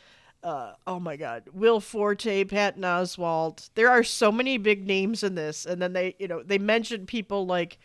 Uh, 0.43 0.73
oh 0.85 0.99
my 0.99 1.17
God, 1.17 1.43
Will 1.51 1.79
Forte, 1.79 2.43
Patton 2.45 2.83
Oswalt. 2.83 3.69
There 3.75 3.89
are 3.89 4.03
so 4.03 4.31
many 4.31 4.57
big 4.57 4.85
names 4.85 5.23
in 5.23 5.35
this, 5.35 5.65
and 5.65 5.81
then 5.81 5.93
they, 5.93 6.15
you 6.19 6.27
know, 6.27 6.43
they 6.43 6.57
mention 6.57 7.05
people 7.05 7.45
like, 7.45 7.79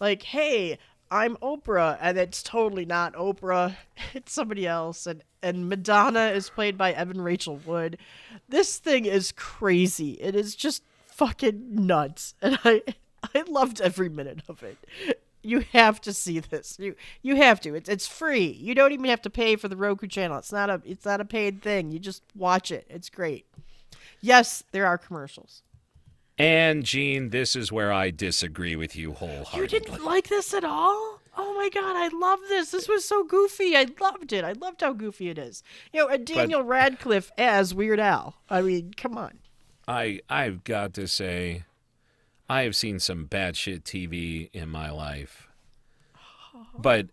like, 0.00 0.22
hey, 0.22 0.78
I'm 1.10 1.36
Oprah, 1.36 1.98
and 2.00 2.18
it's 2.18 2.42
totally 2.42 2.84
not 2.84 3.14
Oprah. 3.14 3.76
It's 4.14 4.32
somebody 4.32 4.66
else, 4.66 5.06
and 5.06 5.22
and 5.42 5.68
Madonna 5.68 6.26
is 6.28 6.50
played 6.50 6.78
by 6.78 6.92
Evan 6.92 7.20
Rachel 7.20 7.56
Wood. 7.64 7.98
This 8.48 8.78
thing 8.78 9.04
is 9.04 9.32
crazy. 9.32 10.12
It 10.12 10.34
is 10.36 10.54
just 10.54 10.82
fucking 11.06 11.86
nuts, 11.86 12.34
and 12.42 12.58
I 12.64 12.82
I 13.34 13.42
loved 13.48 13.80
every 13.80 14.08
minute 14.08 14.42
of 14.48 14.62
it. 14.62 14.76
You 15.44 15.60
have 15.72 16.00
to 16.02 16.12
see 16.12 16.40
this. 16.40 16.76
You 16.78 16.94
you 17.22 17.36
have 17.36 17.60
to. 17.60 17.74
It's 17.74 17.88
it's 17.88 18.06
free. 18.06 18.46
You 18.46 18.74
don't 18.74 18.92
even 18.92 19.06
have 19.06 19.22
to 19.22 19.30
pay 19.30 19.56
for 19.56 19.68
the 19.68 19.76
Roku 19.76 20.06
channel. 20.06 20.38
It's 20.38 20.52
not 20.52 20.70
a 20.70 20.80
it's 20.84 21.04
not 21.04 21.20
a 21.20 21.24
paid 21.24 21.62
thing. 21.62 21.90
You 21.90 21.98
just 21.98 22.22
watch 22.34 22.70
it. 22.70 22.86
It's 22.88 23.10
great. 23.10 23.46
Yes, 24.20 24.64
there 24.72 24.86
are 24.86 24.96
commercials. 24.96 25.62
And 26.38 26.84
Gene, 26.84 27.30
this 27.30 27.54
is 27.54 27.70
where 27.70 27.92
I 27.92 28.10
disagree 28.10 28.74
with 28.74 28.96
you 28.96 29.12
wholeheartedly. 29.12 29.60
You 29.60 29.68
didn't 29.68 30.04
like 30.04 30.28
this 30.28 30.52
at 30.52 30.64
all? 30.64 31.20
Oh 31.36 31.54
my 31.54 31.68
god, 31.68 31.96
I 31.96 32.08
love 32.08 32.40
this. 32.48 32.70
This 32.70 32.88
was 32.88 33.04
so 33.04 33.24
goofy. 33.24 33.76
I 33.76 33.86
loved 34.00 34.32
it. 34.32 34.44
I 34.44 34.52
loved 34.52 34.80
how 34.80 34.92
goofy 34.92 35.28
it 35.28 35.38
is. 35.38 35.62
You 35.92 36.08
know, 36.08 36.16
Daniel 36.16 36.62
Radcliffe 36.62 37.30
as 37.36 37.74
Weird 37.74 38.00
Al. 38.00 38.36
I 38.48 38.62
mean, 38.62 38.94
come 38.96 39.18
on. 39.18 39.40
I 39.86 40.20
I've 40.28 40.64
got 40.64 40.94
to 40.94 41.06
say, 41.06 41.64
I 42.48 42.62
have 42.62 42.76
seen 42.76 42.98
some 42.98 43.24
bad 43.24 43.56
shit 43.56 43.84
TV 43.84 44.50
in 44.52 44.68
my 44.68 44.90
life. 44.90 45.48
But 46.78 47.08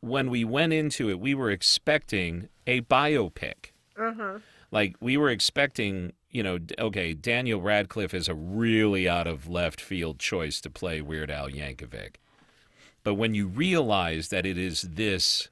when 0.00 0.30
we 0.30 0.44
went 0.44 0.72
into 0.72 1.08
it, 1.10 1.18
we 1.18 1.34
were 1.34 1.50
expecting 1.50 2.48
a 2.66 2.82
biopic. 2.82 3.72
Uh-huh. 3.98 4.38
Like 4.70 4.96
we 5.00 5.16
were 5.16 5.30
expecting, 5.30 6.12
you 6.30 6.42
know, 6.42 6.58
okay, 6.78 7.14
Daniel 7.14 7.60
Radcliffe 7.60 8.12
is 8.14 8.28
a 8.28 8.34
really 8.34 9.08
out 9.08 9.26
of 9.26 9.48
left 9.48 9.80
field 9.80 10.18
choice 10.18 10.60
to 10.62 10.70
play 10.70 11.00
Weird 11.00 11.30
Al 11.30 11.48
Yankovic. 11.48 12.16
But 13.02 13.14
when 13.14 13.34
you 13.34 13.46
realize 13.46 14.28
that 14.28 14.44
it 14.44 14.58
is 14.58 14.82
this 14.82 15.48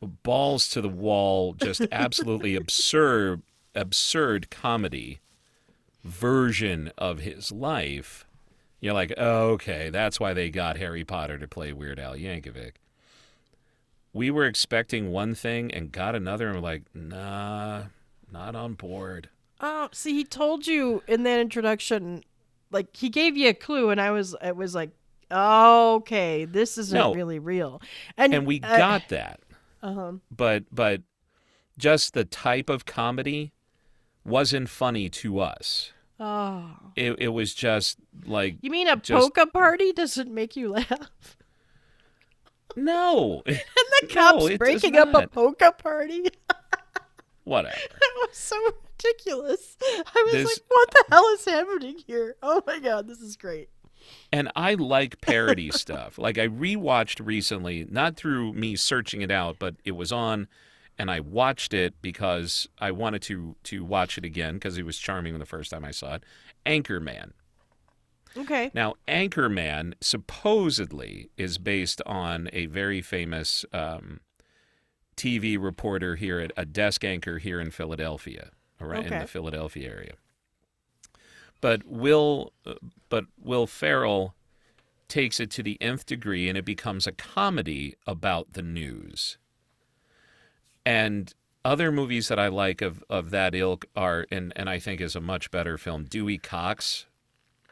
balls 0.00 0.68
to 0.70 0.80
the 0.80 0.88
wall, 0.88 1.52
just 1.54 1.82
absolutely 1.92 2.56
absurd, 2.56 3.42
absurd 3.74 4.50
comedy 4.50 5.20
version 6.02 6.92
of 6.96 7.20
his 7.20 7.52
life, 7.52 8.26
you're 8.80 8.94
like, 8.94 9.12
oh, 9.18 9.50
okay, 9.50 9.90
that's 9.90 10.18
why 10.18 10.32
they 10.32 10.50
got 10.50 10.76
Harry 10.78 11.04
Potter 11.04 11.38
to 11.38 11.46
play 11.48 11.72
Weird 11.72 11.98
Al 11.98 12.14
Yankovic. 12.14 12.72
We 14.12 14.30
were 14.30 14.46
expecting 14.46 15.10
one 15.10 15.34
thing 15.34 15.70
and 15.72 15.92
got 15.92 16.14
another, 16.16 16.46
and 16.48 16.56
we're 16.56 16.62
like, 16.62 16.82
nah, 16.94 17.84
not 18.32 18.56
on 18.56 18.74
board. 18.74 19.28
Oh, 19.60 19.88
see, 19.92 20.14
he 20.14 20.24
told 20.24 20.66
you 20.66 21.02
in 21.06 21.22
that 21.24 21.38
introduction, 21.38 22.24
like 22.72 22.96
he 22.96 23.08
gave 23.08 23.36
you 23.36 23.48
a 23.50 23.54
clue, 23.54 23.90
and 23.90 24.00
I 24.00 24.10
was, 24.10 24.34
it 24.42 24.56
was 24.56 24.74
like, 24.74 24.90
oh, 25.30 25.96
okay, 25.96 26.44
this 26.44 26.76
isn't 26.78 26.96
No. 26.98 27.14
really 27.14 27.38
real, 27.38 27.80
and 28.16 28.34
And 28.34 28.46
we 28.46 28.60
uh, 28.62 28.76
got 28.78 29.08
that. 29.10 29.40
uh-huh. 29.82 30.12
but 30.34 30.64
but 30.72 31.02
just 31.78 32.12
the 32.14 32.24
type 32.24 32.68
of 32.68 32.84
comedy 32.86 33.52
wasn't 34.24 34.68
funny 34.68 35.08
to 35.08 35.38
us. 35.38 35.92
Oh, 36.22 36.70
It 36.96 37.16
it 37.18 37.28
was 37.28 37.54
just 37.54 37.98
like 38.26 38.56
you 38.60 38.70
mean 38.70 38.86
a 38.88 38.96
Just- 38.96 39.18
polka 39.34 39.46
party 39.46 39.92
doesn't 39.92 40.30
make 40.30 40.54
you 40.54 40.68
laugh? 40.72 41.36
no, 42.76 43.42
And 43.46 43.56
the 44.02 44.06
cops 44.08 44.46
does 44.48 44.58
breaking 44.58 44.96
up 44.96 45.12
a 45.14 45.26
polka 45.26 45.72
party. 45.72 46.30
whatever. 47.44 47.74
That 47.74 48.10
was 48.28 48.36
so 48.36 48.56
ridiculous. 48.64 49.76
I 49.82 50.22
was 50.24 50.32
This- 50.32 50.44
like, 50.44 50.62
what 50.68 50.90
the 50.90 51.04
hell 51.10 51.26
is 51.34 51.44
happening 51.44 51.98
here? 52.06 52.36
Oh 52.42 52.62
my 52.66 52.78
god, 52.78 53.08
this 53.08 53.20
is 53.20 53.36
great. 53.36 53.68
And 54.32 54.50
I 54.54 54.74
like 54.74 55.20
parody 55.20 55.70
stuff. 55.72 56.18
Like 56.18 56.38
I 56.38 56.48
rewatched 56.48 57.24
recently, 57.24 57.86
not 57.90 58.16
through 58.16 58.52
me 58.52 58.76
searching 58.76 59.22
it 59.22 59.30
out, 59.30 59.56
but 59.58 59.76
it 59.84 59.92
was 59.92 60.12
on 60.12 60.48
and 61.00 61.10
I 61.10 61.20
watched 61.20 61.72
it 61.72 61.94
because 62.02 62.68
I 62.78 62.90
wanted 62.90 63.22
to 63.22 63.56
to 63.64 63.82
watch 63.82 64.18
it 64.18 64.24
again 64.26 64.54
because 64.54 64.76
it 64.76 64.84
was 64.84 64.98
charming 64.98 65.38
the 65.38 65.46
first 65.46 65.70
time 65.70 65.82
I 65.82 65.92
saw 65.92 66.16
it. 66.16 66.24
Anchorman. 66.66 67.30
Okay. 68.36 68.70
Now, 68.74 68.96
Anchorman 69.08 69.94
supposedly 70.02 71.30
is 71.38 71.56
based 71.56 72.02
on 72.04 72.50
a 72.52 72.66
very 72.66 73.00
famous 73.00 73.64
um, 73.72 74.20
TV 75.16 75.56
reporter 75.58 76.16
here 76.16 76.38
at 76.38 76.52
a 76.54 76.66
desk 76.66 77.02
anchor 77.02 77.38
here 77.38 77.62
in 77.62 77.70
Philadelphia, 77.70 78.50
around 78.78 79.06
in 79.06 79.18
the 79.18 79.26
Philadelphia 79.26 79.88
area. 79.88 80.12
But 81.62 81.86
Will, 81.86 82.52
uh, 82.66 82.74
but 83.08 83.24
Will 83.42 83.66
Ferrell 83.66 84.34
takes 85.08 85.40
it 85.40 85.50
to 85.52 85.62
the 85.62 85.80
nth 85.80 86.04
degree, 86.04 86.46
and 86.46 86.58
it 86.58 86.66
becomes 86.66 87.06
a 87.06 87.12
comedy 87.12 87.96
about 88.06 88.52
the 88.52 88.62
news. 88.62 89.38
And 90.84 91.32
other 91.64 91.92
movies 91.92 92.28
that 92.28 92.38
I 92.38 92.48
like 92.48 92.80
of, 92.82 93.04
of 93.10 93.30
that 93.30 93.54
ilk 93.54 93.86
are, 93.94 94.26
and, 94.30 94.52
and 94.56 94.68
I 94.68 94.78
think 94.78 95.00
is 95.00 95.14
a 95.14 95.20
much 95.20 95.50
better 95.50 95.76
film, 95.76 96.04
Dewey 96.04 96.38
Cox, 96.38 97.06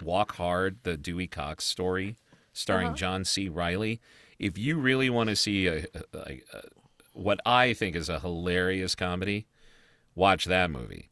Walk 0.03 0.33
Hard, 0.37 0.79
the 0.83 0.97
Dewey 0.97 1.27
Cox 1.27 1.65
story, 1.65 2.17
starring 2.53 2.89
Uh-huh. 2.89 2.97
John 2.97 3.25
C. 3.25 3.49
Reilly. 3.49 4.01
If 4.39 4.57
you 4.59 4.77
really 4.79 5.11
want 5.11 5.31
to 5.31 5.37
see 5.37 5.67
a, 5.67 5.87
a, 6.13 6.19
a, 6.53 6.61
what 7.13 7.41
I 7.45 7.73
think 7.73 7.97
is 7.97 8.09
a 8.09 8.21
hilarious 8.21 8.95
comedy, 8.95 9.47
watch 10.15 10.45
that 10.45 10.71
movie. 10.71 11.11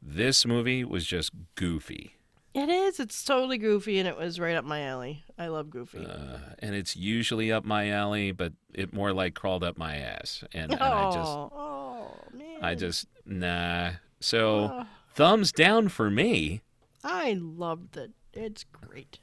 This 0.00 0.46
movie 0.46 0.84
was 0.84 1.04
just 1.04 1.32
goofy, 1.54 2.16
It 2.54 2.68
is. 2.68 3.00
It's 3.00 3.24
totally 3.24 3.58
goofy, 3.58 3.98
and 3.98 4.06
it 4.06 4.16
was 4.16 4.38
right 4.38 4.54
up 4.54 4.64
my 4.64 4.82
alley. 4.82 5.24
I 5.36 5.48
love 5.48 5.70
Goofy. 5.70 6.06
uh, 6.06 6.38
and 6.60 6.74
it's 6.74 6.94
usually 6.96 7.50
up 7.50 7.64
my 7.64 7.90
alley, 7.90 8.30
but 8.30 8.52
it 8.72 8.94
more 8.94 9.12
like 9.12 9.34
crawled 9.34 9.64
up 9.64 9.76
my 9.76 9.96
ass, 9.96 10.44
and, 10.54 10.72
and 10.72 10.80
I 10.80 11.10
just, 11.12 11.18
oh, 11.30 11.50
oh 11.52 12.36
man. 12.36 12.58
I 12.62 12.76
just 12.76 13.06
nah. 13.26 13.90
So 14.20 14.70
Oh, 14.72 14.86
thumbs 15.12 15.50
down 15.50 15.88
for 15.88 16.10
me. 16.10 16.62
I 17.02 17.36
loved 17.38 17.96
it. 17.96 18.12
It's 18.32 18.64
great. 18.64 19.18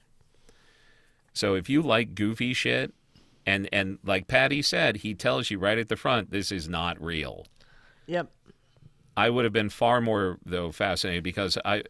So 1.33 1.55
if 1.55 1.69
you 1.69 1.81
like 1.81 2.13
goofy 2.15 2.53
shit, 2.53 2.93
and 3.45 3.69
and 3.71 3.97
like 4.03 4.27
Pattie 4.27 4.61
said, 4.61 4.97
he 4.97 5.13
tells 5.15 5.49
you 5.49 5.57
right 5.57 5.77
at 5.77 5.87
the 5.87 5.95
front, 5.95 6.31
this 6.31 6.51
is 6.51 6.67
not 6.67 7.01
real. 7.01 7.45
Yep. 8.07 8.29
I 9.15 9.29
would 9.29 9.45
have 9.45 9.53
been 9.53 9.69
far 9.69 10.01
more 10.01 10.37
though 10.45 10.71
fascinated 10.71 11.23
because 11.23 11.57
I 11.63 11.83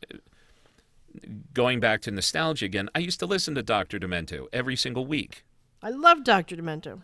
going 1.54 1.80
back 1.80 2.02
to 2.02 2.12
nostalgia 2.12 2.66
again, 2.66 2.90
I 2.96 3.00
used 3.00 3.20
to 3.20 3.26
listen 3.26 3.56
to 3.56 3.64
Dr. 3.64 4.00
Demento 4.00 4.48
every 4.54 4.76
single 4.76 5.06
week. 5.06 5.44
I 5.82 5.90
love 5.90 6.24
Doctor 6.24 6.56
Demento. 6.56 7.02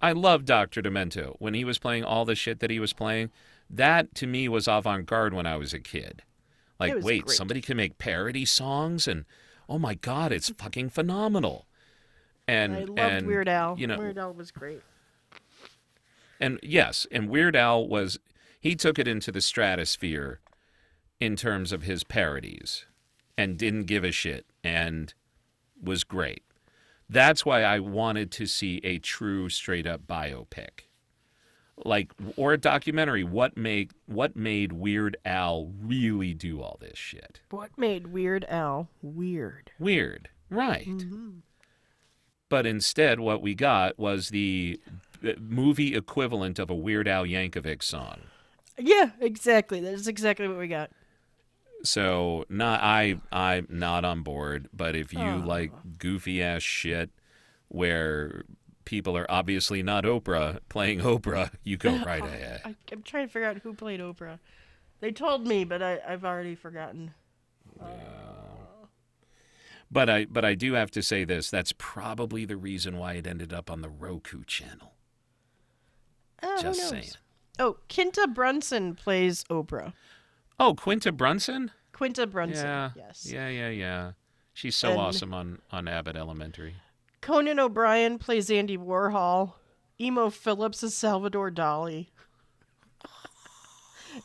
I 0.00 0.12
love 0.12 0.44
Dr. 0.44 0.82
Demento 0.82 1.34
when 1.38 1.54
he 1.54 1.64
was 1.64 1.78
playing 1.78 2.04
all 2.04 2.24
the 2.24 2.34
shit 2.34 2.60
that 2.60 2.70
he 2.70 2.78
was 2.78 2.92
playing. 2.92 3.30
That 3.68 4.14
to 4.16 4.26
me 4.26 4.48
was 4.48 4.68
avant-garde 4.68 5.34
when 5.34 5.46
I 5.46 5.56
was 5.56 5.72
a 5.72 5.80
kid. 5.80 6.22
Like, 6.78 7.02
wait, 7.02 7.26
great. 7.26 7.36
somebody 7.36 7.60
can 7.60 7.76
make 7.76 7.98
parody 7.98 8.44
songs 8.44 9.08
and 9.08 9.24
oh 9.68 9.78
my 9.78 9.94
god, 9.94 10.32
it's 10.32 10.50
fucking 10.50 10.90
phenomenal. 10.90 11.66
And 12.46 12.74
I 12.74 12.84
loved 12.84 12.98
and, 12.98 13.26
Weird 13.26 13.48
Al. 13.48 13.78
You 13.78 13.88
know, 13.88 13.98
Weird 13.98 14.18
Al 14.18 14.32
was 14.32 14.50
great. 14.50 14.82
And 16.40 16.60
yes, 16.62 17.06
and 17.10 17.28
Weird 17.28 17.56
Al 17.56 17.86
was 17.86 18.18
he 18.60 18.76
took 18.76 18.98
it 18.98 19.08
into 19.08 19.32
the 19.32 19.40
stratosphere 19.40 20.40
in 21.20 21.34
terms 21.34 21.72
of 21.72 21.82
his 21.82 22.04
parodies 22.04 22.86
and 23.38 23.56
didn't 23.56 23.84
give 23.84 24.04
a 24.04 24.12
shit 24.12 24.44
and 24.62 25.14
was 25.82 26.04
great. 26.04 26.42
That's 27.08 27.46
why 27.46 27.62
I 27.62 27.78
wanted 27.78 28.30
to 28.32 28.46
see 28.46 28.82
a 28.84 28.98
true 28.98 29.48
straight 29.48 29.86
up 29.86 30.06
biopic 30.06 30.88
like 31.84 32.12
or 32.36 32.52
a 32.52 32.58
documentary 32.58 33.24
what 33.24 33.56
made 33.56 33.92
what 34.06 34.36
made 34.36 34.72
Weird 34.72 35.16
Al 35.24 35.70
really 35.80 36.34
do 36.34 36.60
all 36.60 36.76
this 36.80 36.98
shit. 36.98 37.40
What 37.50 37.70
made 37.76 38.08
Weird 38.08 38.44
Al 38.48 38.88
weird? 39.02 39.70
Weird, 39.78 40.28
right? 40.50 40.88
Mm-hmm. 40.88 41.30
But 42.48 42.66
instead, 42.66 43.20
what 43.20 43.42
we 43.42 43.54
got 43.54 43.98
was 43.98 44.30
the 44.30 44.80
uh, 45.22 45.32
movie 45.38 45.94
equivalent 45.94 46.58
of 46.58 46.70
a 46.70 46.74
Weird 46.74 47.06
Al 47.06 47.24
Yankovic 47.24 47.82
song. 47.82 48.20
Yeah, 48.78 49.10
exactly. 49.20 49.80
That 49.80 49.92
is 49.92 50.08
exactly 50.08 50.48
what 50.48 50.58
we 50.58 50.68
got. 50.68 50.90
So 51.84 52.44
not 52.48 52.80
I 52.82 53.20
I'm 53.32 53.66
not 53.70 54.04
on 54.04 54.22
board. 54.22 54.68
But 54.72 54.96
if 54.96 55.12
you 55.12 55.20
Aw. 55.20 55.44
like 55.44 55.72
goofy 55.98 56.42
ass 56.42 56.62
shit 56.62 57.10
where 57.68 58.44
people 58.84 59.16
are 59.16 59.30
obviously 59.30 59.82
not 59.82 60.04
Oprah 60.04 60.60
playing 60.68 61.00
Oprah, 61.00 61.50
you 61.62 61.76
go 61.76 61.96
right 62.04 62.24
ahead. 62.24 62.62
I, 62.64 62.74
I'm 62.92 63.02
trying 63.02 63.26
to 63.26 63.32
figure 63.32 63.48
out 63.48 63.58
who 63.58 63.74
played 63.74 64.00
Oprah. 64.00 64.38
They 65.00 65.12
told 65.12 65.46
me, 65.46 65.64
but 65.64 65.82
I, 65.82 66.00
I've 66.06 66.24
already 66.24 66.54
forgotten. 66.54 67.12
Oh. 67.80 67.86
But 69.90 70.10
I 70.10 70.24
but 70.26 70.44
I 70.44 70.54
do 70.54 70.74
have 70.74 70.90
to 70.92 71.02
say 71.02 71.24
this. 71.24 71.50
That's 71.50 71.72
probably 71.78 72.44
the 72.44 72.56
reason 72.56 72.98
why 72.98 73.14
it 73.14 73.26
ended 73.26 73.52
up 73.52 73.70
on 73.70 73.80
the 73.80 73.88
Roku 73.88 74.44
channel. 74.44 74.94
Oh, 76.42 76.56
who 76.56 76.62
Just 76.62 76.88
saying. 76.88 77.10
Oh, 77.58 77.78
Quinta 77.88 78.28
Brunson 78.28 78.94
plays 78.94 79.44
Oprah. 79.44 79.92
Oh, 80.60 80.74
Quinta 80.74 81.12
Brunson? 81.12 81.70
Quinta 81.92 82.26
Brunson. 82.26 82.64
Yeah. 82.66 82.90
Yes. 82.96 83.26
Yeah, 83.30 83.48
yeah, 83.48 83.68
yeah. 83.70 84.12
She's 84.54 84.76
so 84.76 84.90
And- 84.90 85.00
awesome 85.00 85.32
on 85.34 85.60
on 85.70 85.86
Abbott 85.88 86.16
Elementary. 86.16 86.76
Conan 87.20 87.58
O'Brien 87.60 88.18
plays 88.18 88.50
Andy 88.50 88.76
Warhol. 88.78 89.54
Emo 90.00 90.30
Philips 90.30 90.82
is 90.82 90.96
Salvador 90.96 91.50
Dali. 91.50 92.08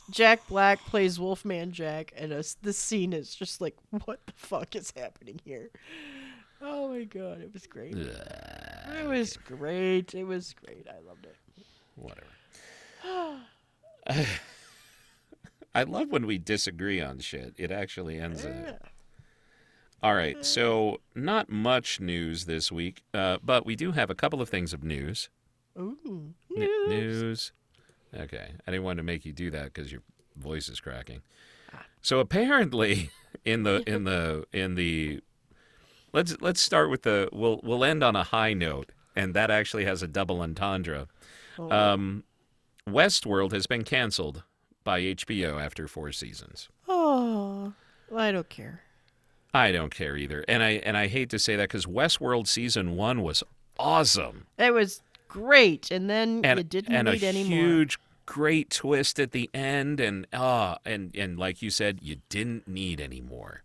Jack 0.10 0.48
Black 0.48 0.80
plays 0.86 1.20
Wolfman 1.20 1.72
Jack, 1.72 2.14
and 2.16 2.32
us 2.32 2.56
this 2.62 2.78
scene 2.78 3.14
is 3.14 3.36
just 3.36 3.62
like, 3.62 3.76
what 4.06 4.26
the 4.26 4.34
fuck 4.36 4.76
is 4.76 4.92
happening 4.96 5.40
here? 5.44 5.70
Oh 6.62 6.90
my 6.90 7.04
god, 7.04 7.42
it 7.42 7.52
was 7.54 7.68
great. 7.68 7.96
It 7.98 9.08
was 9.08 9.38
great. 9.38 10.14
It 10.16 10.24
was 10.24 10.56
great. 10.66 10.88
I 10.90 11.00
loved 11.06 11.26
it. 11.26 11.36
Whatever. 11.96 13.40
I 15.76 15.84
love 15.84 16.10
when 16.10 16.26
we 16.26 16.38
disagree 16.38 17.02
on 17.02 17.20
shit. 17.20 17.54
It 17.58 17.72
actually 17.72 18.20
ends 18.20 18.46
it. 18.46 18.82
All 20.04 20.14
right, 20.16 20.44
so 20.46 21.00
not 21.16 21.50
much 21.50 22.00
news 22.02 22.46
this 22.46 22.72
week, 22.72 23.04
uh, 23.14 23.38
but 23.42 23.66
we 23.66 23.76
do 23.76 23.94
have 23.94 24.10
a 24.10 24.16
couple 24.16 24.42
of 24.42 24.50
things 24.50 24.74
of 24.74 24.84
news. 24.84 25.30
Ooh. 25.80 26.34
N- 26.56 26.60
News. 26.88 26.90
news. 26.90 27.52
Okay, 28.14 28.52
I 28.68 28.72
didn't 28.72 28.84
want 28.84 28.98
to 28.98 29.04
make 29.04 29.26
you 29.26 29.32
do 29.32 29.50
that 29.52 29.66
because 29.74 29.92
your 29.92 30.02
voice 30.36 30.68
is 30.68 30.80
cracking. 30.80 31.22
So 32.02 32.20
apparently, 32.20 33.10
in 33.46 33.64
the 33.64 33.82
in 33.88 34.04
the 34.04 34.46
in 34.52 34.76
the 34.76 35.22
let's 36.12 36.36
let's 36.42 36.60
start 36.62 36.90
with 36.90 37.04
the 37.04 37.30
we'll 37.32 37.62
we'll 37.64 37.84
end 37.86 38.04
on 38.04 38.16
a 38.16 38.24
high 38.24 38.54
note, 38.54 38.92
and 39.16 39.34
that 39.34 39.50
actually 39.50 39.86
has 39.86 40.04
a 40.04 40.08
double 40.08 40.42
entendre. 40.42 41.08
Oh. 41.58 41.72
Um, 41.72 42.24
Westworld 42.88 43.54
has 43.54 43.66
been 43.68 43.84
canceled 43.86 44.44
by 44.84 45.02
HBO 45.02 45.64
after 45.64 45.88
four 45.88 46.12
seasons. 46.12 46.70
Oh, 46.88 47.74
well, 48.10 48.20
I 48.20 48.32
don't 48.32 48.50
care. 48.50 48.82
I 49.54 49.72
don't 49.72 49.94
care 49.94 50.18
either, 50.18 50.44
and 50.48 50.64
I 50.64 50.72
and 50.72 50.98
I 50.98 51.08
hate 51.08 51.30
to 51.30 51.40
say 51.40 51.56
that 51.56 51.64
because 51.70 51.86
Westworld 51.86 52.48
season 52.48 52.96
one 52.96 53.22
was 53.22 53.44
awesome. 53.78 54.48
It 54.58 54.74
was 54.74 55.02
great, 55.28 55.92
and 55.92 56.10
then 56.10 56.42
and, 56.44 56.58
you 56.60 56.64
didn't 56.64 56.94
and 56.96 57.08
need 57.08 57.24
any 57.24 57.44
more. 57.44 57.58
huge 57.58 58.00
great 58.26 58.70
twist 58.70 59.20
at 59.20 59.32
the 59.32 59.50
end 59.54 60.00
and 60.00 60.26
ah 60.32 60.78
and 60.86 61.14
and 61.14 61.38
like 61.38 61.62
you 61.62 61.70
said 61.70 62.00
you 62.02 62.16
didn't 62.30 62.66
need 62.66 63.02
any 63.02 63.20
more 63.20 63.64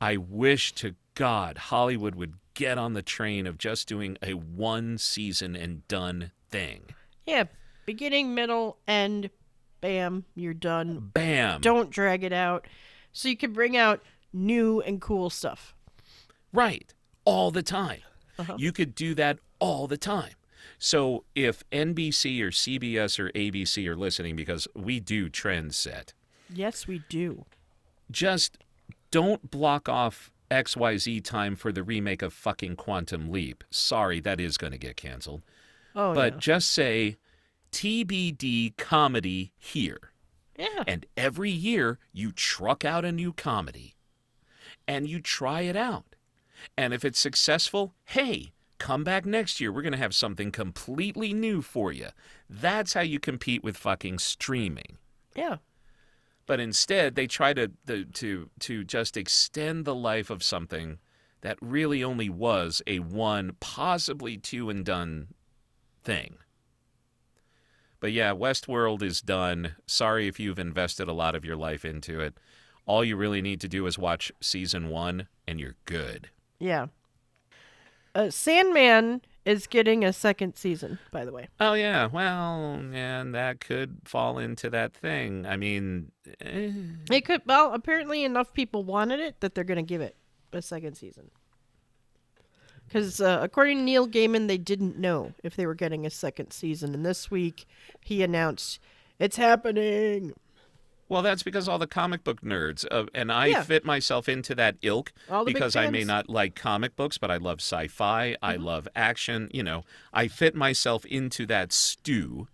i 0.00 0.16
wish 0.16 0.70
to 0.72 0.94
god 1.16 1.58
hollywood 1.58 2.14
would 2.14 2.34
get 2.54 2.78
on 2.78 2.92
the 2.92 3.02
train 3.02 3.44
of 3.44 3.58
just 3.58 3.88
doing 3.88 4.16
a 4.22 4.34
one 4.34 4.96
season 4.96 5.56
and 5.56 5.86
done 5.88 6.30
thing 6.48 6.80
Yeah, 7.26 7.42
beginning, 7.86 8.36
middle, 8.36 8.76
end, 8.86 9.30
bam, 9.86 10.24
you're 10.34 10.54
done. 10.54 11.10
bam 11.14 11.60
Don't 11.60 11.90
drag 11.90 12.24
it 12.24 12.32
out, 12.32 12.66
so 13.12 13.28
you 13.28 13.36
can 13.36 13.52
bring 13.52 13.76
out 13.76 14.02
new 14.32 14.80
and 14.80 15.00
cool 15.00 15.30
stuff. 15.30 15.74
right 16.52 16.92
all 17.24 17.50
the 17.50 17.62
time 17.62 18.00
Uh-huh. 18.38 18.54
you 18.58 18.72
could 18.72 18.94
do 18.94 19.14
that 19.14 19.38
all 19.58 19.86
the 19.86 19.96
time 19.96 20.34
so 20.78 21.24
if 21.34 21.62
nbc 21.70 22.40
or 22.42 22.50
cbs 22.50 23.18
or 23.18 23.30
abc 23.32 23.86
are 23.88 23.96
listening 23.96 24.36
because 24.36 24.68
we 24.74 25.00
do 25.00 25.28
trend 25.28 25.74
set 25.74 26.12
Yes, 26.48 26.86
we 26.86 27.02
do. 27.08 27.44
just 28.10 28.58
don't 29.10 29.50
block 29.50 29.88
off 29.88 30.30
XYZ 30.50 31.24
time 31.24 31.56
for 31.56 31.72
the 31.72 31.82
remake 31.82 32.22
of 32.22 32.32
fucking 32.32 32.76
Quantum 32.76 33.32
Leap. 33.32 33.64
Sorry, 33.70 34.20
that 34.20 34.38
is 34.40 34.56
going 34.56 34.70
to 34.72 34.78
get 34.78 34.96
canceled. 34.96 35.42
Oh 35.96 36.14
but 36.14 36.38
just 36.38 36.70
say 36.70 37.16
TBD 37.76 38.74
comedy 38.78 39.52
here. 39.58 40.12
yeah. 40.58 40.82
And 40.86 41.04
every 41.14 41.50
year 41.50 41.98
you 42.10 42.32
truck 42.32 42.86
out 42.86 43.04
a 43.04 43.12
new 43.12 43.34
comedy 43.34 43.96
and 44.88 45.06
you 45.06 45.20
try 45.20 45.60
it 45.60 45.76
out. 45.76 46.16
And 46.78 46.94
if 46.94 47.04
it's 47.04 47.18
successful, 47.18 47.92
hey, 48.06 48.52
come 48.78 49.04
back 49.04 49.26
next 49.26 49.60
year. 49.60 49.70
We're 49.70 49.82
going 49.82 49.92
to 49.92 49.98
have 49.98 50.14
something 50.14 50.50
completely 50.50 51.34
new 51.34 51.60
for 51.60 51.92
you. 51.92 52.08
That's 52.48 52.94
how 52.94 53.02
you 53.02 53.20
compete 53.20 53.62
with 53.62 53.76
fucking 53.76 54.20
streaming. 54.20 54.96
yeah. 55.34 55.56
But 56.46 56.60
instead, 56.60 57.14
they 57.14 57.26
try 57.26 57.52
to, 57.52 57.72
the, 57.84 58.04
to, 58.04 58.48
to 58.60 58.84
just 58.84 59.18
extend 59.18 59.84
the 59.84 59.94
life 59.94 60.30
of 60.30 60.42
something 60.42 60.98
that 61.42 61.58
really 61.60 62.02
only 62.02 62.30
was 62.30 62.80
a 62.86 63.00
one, 63.00 63.56
possibly 63.60 64.38
two 64.38 64.70
and 64.70 64.82
done 64.82 65.28
thing. 66.02 66.38
But 68.00 68.12
yeah, 68.12 68.32
Westworld 68.32 69.02
is 69.02 69.20
done. 69.20 69.74
Sorry 69.86 70.28
if 70.28 70.38
you've 70.38 70.58
invested 70.58 71.08
a 71.08 71.12
lot 71.12 71.34
of 71.34 71.44
your 71.44 71.56
life 71.56 71.84
into 71.84 72.20
it. 72.20 72.34
All 72.86 73.04
you 73.04 73.16
really 73.16 73.42
need 73.42 73.60
to 73.62 73.68
do 73.68 73.86
is 73.86 73.98
watch 73.98 74.30
season 74.40 74.88
one, 74.90 75.28
and 75.48 75.58
you're 75.58 75.74
good. 75.86 76.30
Yeah. 76.58 76.86
Uh, 78.14 78.30
Sandman 78.30 79.22
is 79.44 79.66
getting 79.66 80.04
a 80.04 80.12
second 80.12 80.56
season, 80.56 80.98
by 81.10 81.24
the 81.24 81.32
way. 81.32 81.48
Oh 81.60 81.74
yeah, 81.74 82.06
well, 82.06 82.80
and 82.92 83.34
that 83.34 83.60
could 83.60 83.98
fall 84.04 84.38
into 84.38 84.70
that 84.70 84.94
thing. 84.94 85.46
I 85.46 85.56
mean, 85.56 86.12
eh, 86.40 86.70
It 87.10 87.24
could. 87.24 87.42
Well, 87.46 87.72
apparently 87.74 88.24
enough 88.24 88.52
people 88.54 88.84
wanted 88.84 89.20
it 89.20 89.40
that 89.40 89.54
they're 89.54 89.64
going 89.64 89.76
to 89.76 89.82
give 89.82 90.00
it 90.00 90.16
a 90.52 90.62
second 90.62 90.94
season. 90.94 91.30
Because 92.96 93.20
uh, 93.20 93.40
according 93.42 93.76
to 93.76 93.82
Neil 93.82 94.08
Gaiman, 94.08 94.48
they 94.48 94.56
didn't 94.56 94.96
know 94.98 95.32
if 95.44 95.54
they 95.54 95.66
were 95.66 95.74
getting 95.74 96.06
a 96.06 96.10
second 96.10 96.50
season, 96.52 96.94
and 96.94 97.04
this 97.04 97.30
week 97.30 97.66
he 98.00 98.22
announced 98.22 98.78
it's 99.18 99.36
happening. 99.36 100.32
well, 101.10 101.20
that's 101.20 101.42
because 101.42 101.68
all 101.68 101.78
the 101.78 101.86
comic 101.86 102.24
book 102.24 102.40
nerds, 102.40 102.86
uh, 102.90 103.04
and 103.14 103.30
I 103.30 103.48
Yeah. 103.48 103.62
fit 103.64 103.84
myself 103.84 104.30
into 104.30 104.54
that 104.54 104.76
ilk 104.80 105.12
All 105.28 105.44
the 105.44 105.50
big 105.50 105.56
because 105.56 105.76
I 105.76 105.90
may. 105.90 106.00
Mm-hmm. 106.00 106.06
not 106.08 106.30
like 106.30 106.54
comic 106.54 106.96
books, 106.96 107.18
but 107.18 107.30
I 107.30 107.36
love 107.36 107.60
sci-fi. 107.60 108.34
I 108.42 108.56
love 108.56 108.88
action. 108.96 109.50
You 109.52 109.62
know, 109.62 109.84
I 110.14 110.26
fit 110.26 110.54
myself 110.54 111.04
into 111.04 111.44
that 111.48 111.74
stew. 111.74 112.48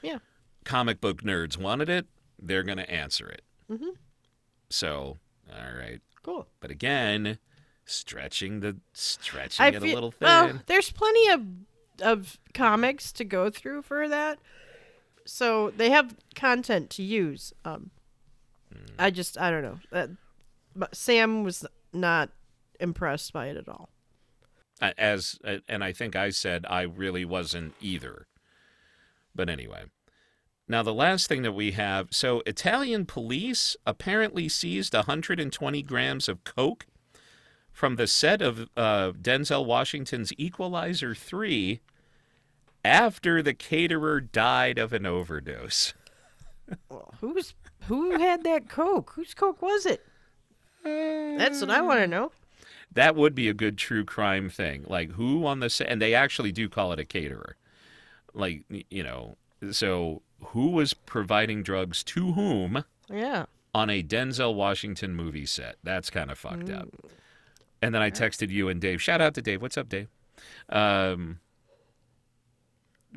Yeah. 0.00 0.18
Comic 0.62 1.00
book 1.00 1.22
nerds 1.24 1.56
wanted 1.58 1.88
it; 1.88 2.06
they're 2.40 2.62
going 2.62 2.78
to 2.78 2.88
answer 2.88 3.28
it. 3.28 3.42
Mhm. 3.68 3.96
So, 4.70 5.18
all 5.52 5.74
right, 5.76 6.00
Cool. 6.22 6.46
but 6.60 6.70
again, 6.70 7.38
stretching 7.88 8.60
the 8.60 8.76
stretching 8.92 9.64
I 9.64 9.68
it 9.68 9.76
a 9.76 9.80
little 9.80 10.10
thin. 10.12 10.26
well. 10.26 10.60
There's 10.66 10.90
plenty 10.90 11.28
of 11.30 11.42
of 12.00 12.38
comics 12.54 13.10
to 13.12 13.24
go 13.24 13.50
through 13.50 13.82
for 13.82 14.08
that, 14.08 14.38
so 15.24 15.70
they 15.70 15.90
have 15.90 16.14
content 16.34 16.90
to 16.90 17.02
use. 17.02 17.52
Um, 17.64 17.90
Hmm. 18.72 18.84
I 18.98 19.10
just 19.10 19.38
I 19.38 19.50
don't 19.50 19.62
know. 19.62 19.78
Uh, 19.92 20.06
but 20.76 20.94
Sam 20.94 21.42
was 21.42 21.64
not 21.92 22.30
impressed 22.78 23.32
by 23.32 23.46
it 23.46 23.56
at 23.56 23.68
all. 23.68 23.88
As 24.80 25.38
and 25.66 25.82
I 25.82 25.92
think 25.92 26.14
I 26.14 26.30
said 26.30 26.64
I 26.68 26.82
really 26.82 27.24
wasn't 27.24 27.74
either. 27.80 28.26
But 29.34 29.48
anyway. 29.48 29.84
Now 30.68 30.82
the 30.82 30.92
last 30.94 31.28
thing 31.28 31.42
that 31.42 31.52
we 31.52 31.70
have, 31.72 32.08
so 32.10 32.42
Italian 32.44 33.06
police 33.06 33.74
apparently 33.86 34.48
seized 34.50 34.92
120 34.92 35.82
grams 35.82 36.28
of 36.28 36.44
coke 36.44 36.86
from 37.78 37.94
the 37.94 38.08
set 38.08 38.42
of 38.42 38.68
uh, 38.76 39.12
Denzel 39.12 39.64
Washington's 39.64 40.32
Equalizer 40.36 41.14
3 41.14 41.78
after 42.84 43.40
the 43.40 43.54
caterer 43.54 44.20
died 44.20 44.78
of 44.78 44.92
an 44.92 45.06
overdose. 45.06 45.94
Well, 46.90 47.14
who's 47.20 47.54
who 47.86 48.18
had 48.18 48.42
that 48.42 48.68
coke? 48.68 49.12
Whose 49.14 49.32
coke 49.32 49.62
was 49.62 49.86
it? 49.86 50.04
That's 50.82 51.60
what 51.60 51.70
I 51.70 51.80
want 51.80 52.00
to 52.00 52.08
know. 52.08 52.32
That 52.92 53.14
would 53.14 53.36
be 53.36 53.48
a 53.48 53.54
good 53.54 53.78
true 53.78 54.04
crime 54.04 54.50
thing. 54.50 54.82
Like 54.88 55.12
who 55.12 55.46
on 55.46 55.60
the 55.60 55.70
set, 55.70 55.86
and 55.86 56.02
they 56.02 56.14
actually 56.14 56.50
do 56.50 56.68
call 56.68 56.92
it 56.92 56.98
a 56.98 57.04
caterer. 57.04 57.56
Like 58.34 58.64
you 58.90 59.04
know, 59.04 59.36
So, 59.70 60.22
who 60.46 60.70
was 60.72 60.94
providing 60.94 61.62
drugs 61.62 62.02
to 62.04 62.32
whom 62.32 62.84
Yeah. 63.08 63.46
on 63.72 63.88
a 63.88 64.02
Denzel 64.02 64.56
Washington 64.56 65.14
movie 65.14 65.46
set? 65.46 65.76
That's 65.84 66.10
kind 66.10 66.28
of 66.32 66.38
fucked 66.38 66.70
up. 66.70 66.88
And 67.80 67.94
then 67.94 68.02
I 68.02 68.10
texted 68.10 68.50
you 68.50 68.68
and 68.68 68.80
Dave. 68.80 69.00
Shout 69.00 69.20
out 69.20 69.34
to 69.34 69.42
Dave. 69.42 69.62
What's 69.62 69.78
up, 69.78 69.88
Dave? 69.88 70.08
Um, 70.68 71.38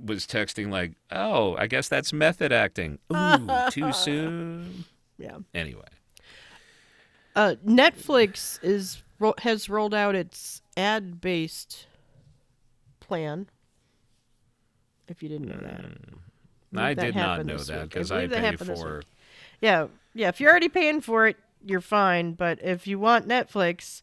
was 0.04 0.26
texting 0.26 0.72
like, 0.72 0.94
"Oh, 1.12 1.56
I 1.58 1.68
guess 1.68 1.88
that's 1.90 2.14
method 2.14 2.52
acting." 2.52 3.00
Ooh, 3.14 3.48
too 3.72 3.92
soon. 3.94 4.86
Yeah. 5.18 5.38
Anyway, 5.54 5.84
Uh, 7.36 7.56
Netflix 7.66 8.60
is 8.64 9.02
has 9.40 9.70
rolled 9.70 9.94
out 9.94 10.16
its 10.16 10.62
ad-based 10.78 11.86
plan. 13.00 13.48
If 15.08 15.22
you 15.22 15.30
didn't 15.30 15.48
know 15.50 15.60
that. 15.62 15.82
believe 16.72 16.86
I 16.86 16.94
that 16.94 17.02
did 17.06 17.16
not 17.16 17.46
know 17.46 17.58
that 17.58 17.90
because 17.90 18.12
I 18.12 18.24
I, 18.24 18.28
pay 18.28 18.56
for. 18.56 19.04
Yeah, 19.60 19.88
yeah. 20.14 20.30
If 20.30 20.40
you're 20.40 20.50
already 20.50 20.70
paying 20.70 21.02
for 21.02 21.28
it, 21.28 21.38
you're 21.64 21.82
fine. 21.82 22.34
But 22.34 22.60
if 22.64 22.88
you 22.88 22.98
want 22.98 23.28
Netflix 23.28 24.02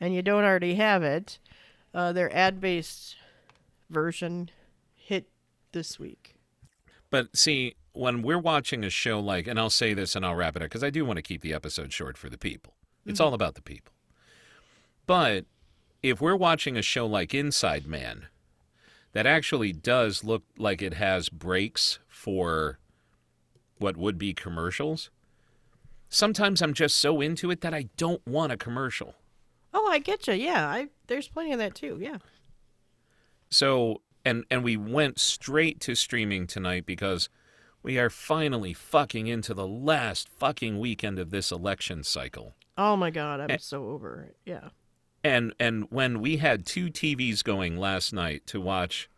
and 0.00 0.14
you 0.14 0.22
don't 0.22 0.44
already 0.44 0.76
have 0.76 1.02
it, 1.02 1.38
uh, 1.92 2.12
their 2.12 2.34
ad-based 2.34 3.16
version 3.90 4.50
hit 4.94 5.28
this 5.72 5.98
week. 5.98 6.36
But 7.10 7.36
see, 7.36 7.74
when 7.92 8.22
we're 8.22 8.38
watching 8.38 8.84
a 8.84 8.90
show 8.90 9.20
like, 9.20 9.46
and 9.46 9.58
I'll 9.58 9.70
say 9.70 9.94
this 9.94 10.14
and 10.16 10.24
I'll 10.24 10.36
wrap 10.36 10.56
it 10.56 10.62
up 10.62 10.66
because 10.66 10.84
I 10.84 10.90
do 10.90 11.04
want 11.04 11.16
to 11.16 11.22
keep 11.22 11.42
the 11.42 11.52
episode 11.52 11.92
short 11.92 12.16
for 12.16 12.30
the 12.30 12.38
people. 12.38 12.74
It's 13.04 13.20
all 13.20 13.34
about 13.34 13.54
the 13.54 13.62
people. 13.62 13.92
But 15.06 15.46
if 16.02 16.20
we're 16.20 16.36
watching 16.36 16.76
a 16.76 16.82
show 16.82 17.06
like 17.06 17.34
Inside 17.34 17.86
Man, 17.86 18.26
that 19.12 19.26
actually 19.26 19.72
does 19.72 20.22
look 20.22 20.44
like 20.56 20.82
it 20.82 20.94
has 20.94 21.28
breaks 21.28 21.98
for 22.08 22.78
what 23.78 23.96
would 23.96 24.18
be 24.18 24.32
commercials. 24.32 25.10
Sometimes 26.08 26.62
I'm 26.62 26.74
just 26.74 26.96
so 26.96 27.20
into 27.20 27.50
it 27.50 27.60
that 27.62 27.74
I 27.74 27.88
don't 27.96 28.24
want 28.26 28.52
a 28.52 28.56
commercial. 28.56 29.14
Oh, 29.72 29.88
I 29.88 29.98
get 29.98 30.26
you. 30.26 30.34
Yeah, 30.34 30.66
I 30.68 30.88
there's 31.06 31.28
plenty 31.28 31.52
of 31.52 31.58
that 31.58 31.74
too. 31.74 31.98
Yeah. 32.00 32.18
So, 33.50 34.02
and 34.24 34.44
and 34.50 34.62
we 34.64 34.76
went 34.76 35.18
straight 35.18 35.80
to 35.80 35.94
streaming 35.94 36.46
tonight 36.46 36.86
because 36.86 37.28
we 37.82 37.98
are 37.98 38.10
finally 38.10 38.72
fucking 38.74 39.26
into 39.26 39.54
the 39.54 39.66
last 39.66 40.28
fucking 40.28 40.78
weekend 40.78 41.18
of 41.18 41.30
this 41.30 41.50
election 41.50 42.04
cycle. 42.04 42.54
Oh 42.76 42.96
my 42.96 43.10
God, 43.10 43.40
I'm 43.40 43.50
Eh. 43.50 43.56
so 43.60 43.86
over 43.88 44.22
it. 44.28 44.36
Yeah. 44.44 44.68
And 45.24 45.54
and 45.58 45.86
when 45.90 46.20
we 46.20 46.36
had 46.38 46.64
two 46.66 46.86
TVs 46.90 47.42
going 47.44 47.76
last 47.76 48.12
night 48.12 48.46
to 48.48 48.60
watch 48.60 49.08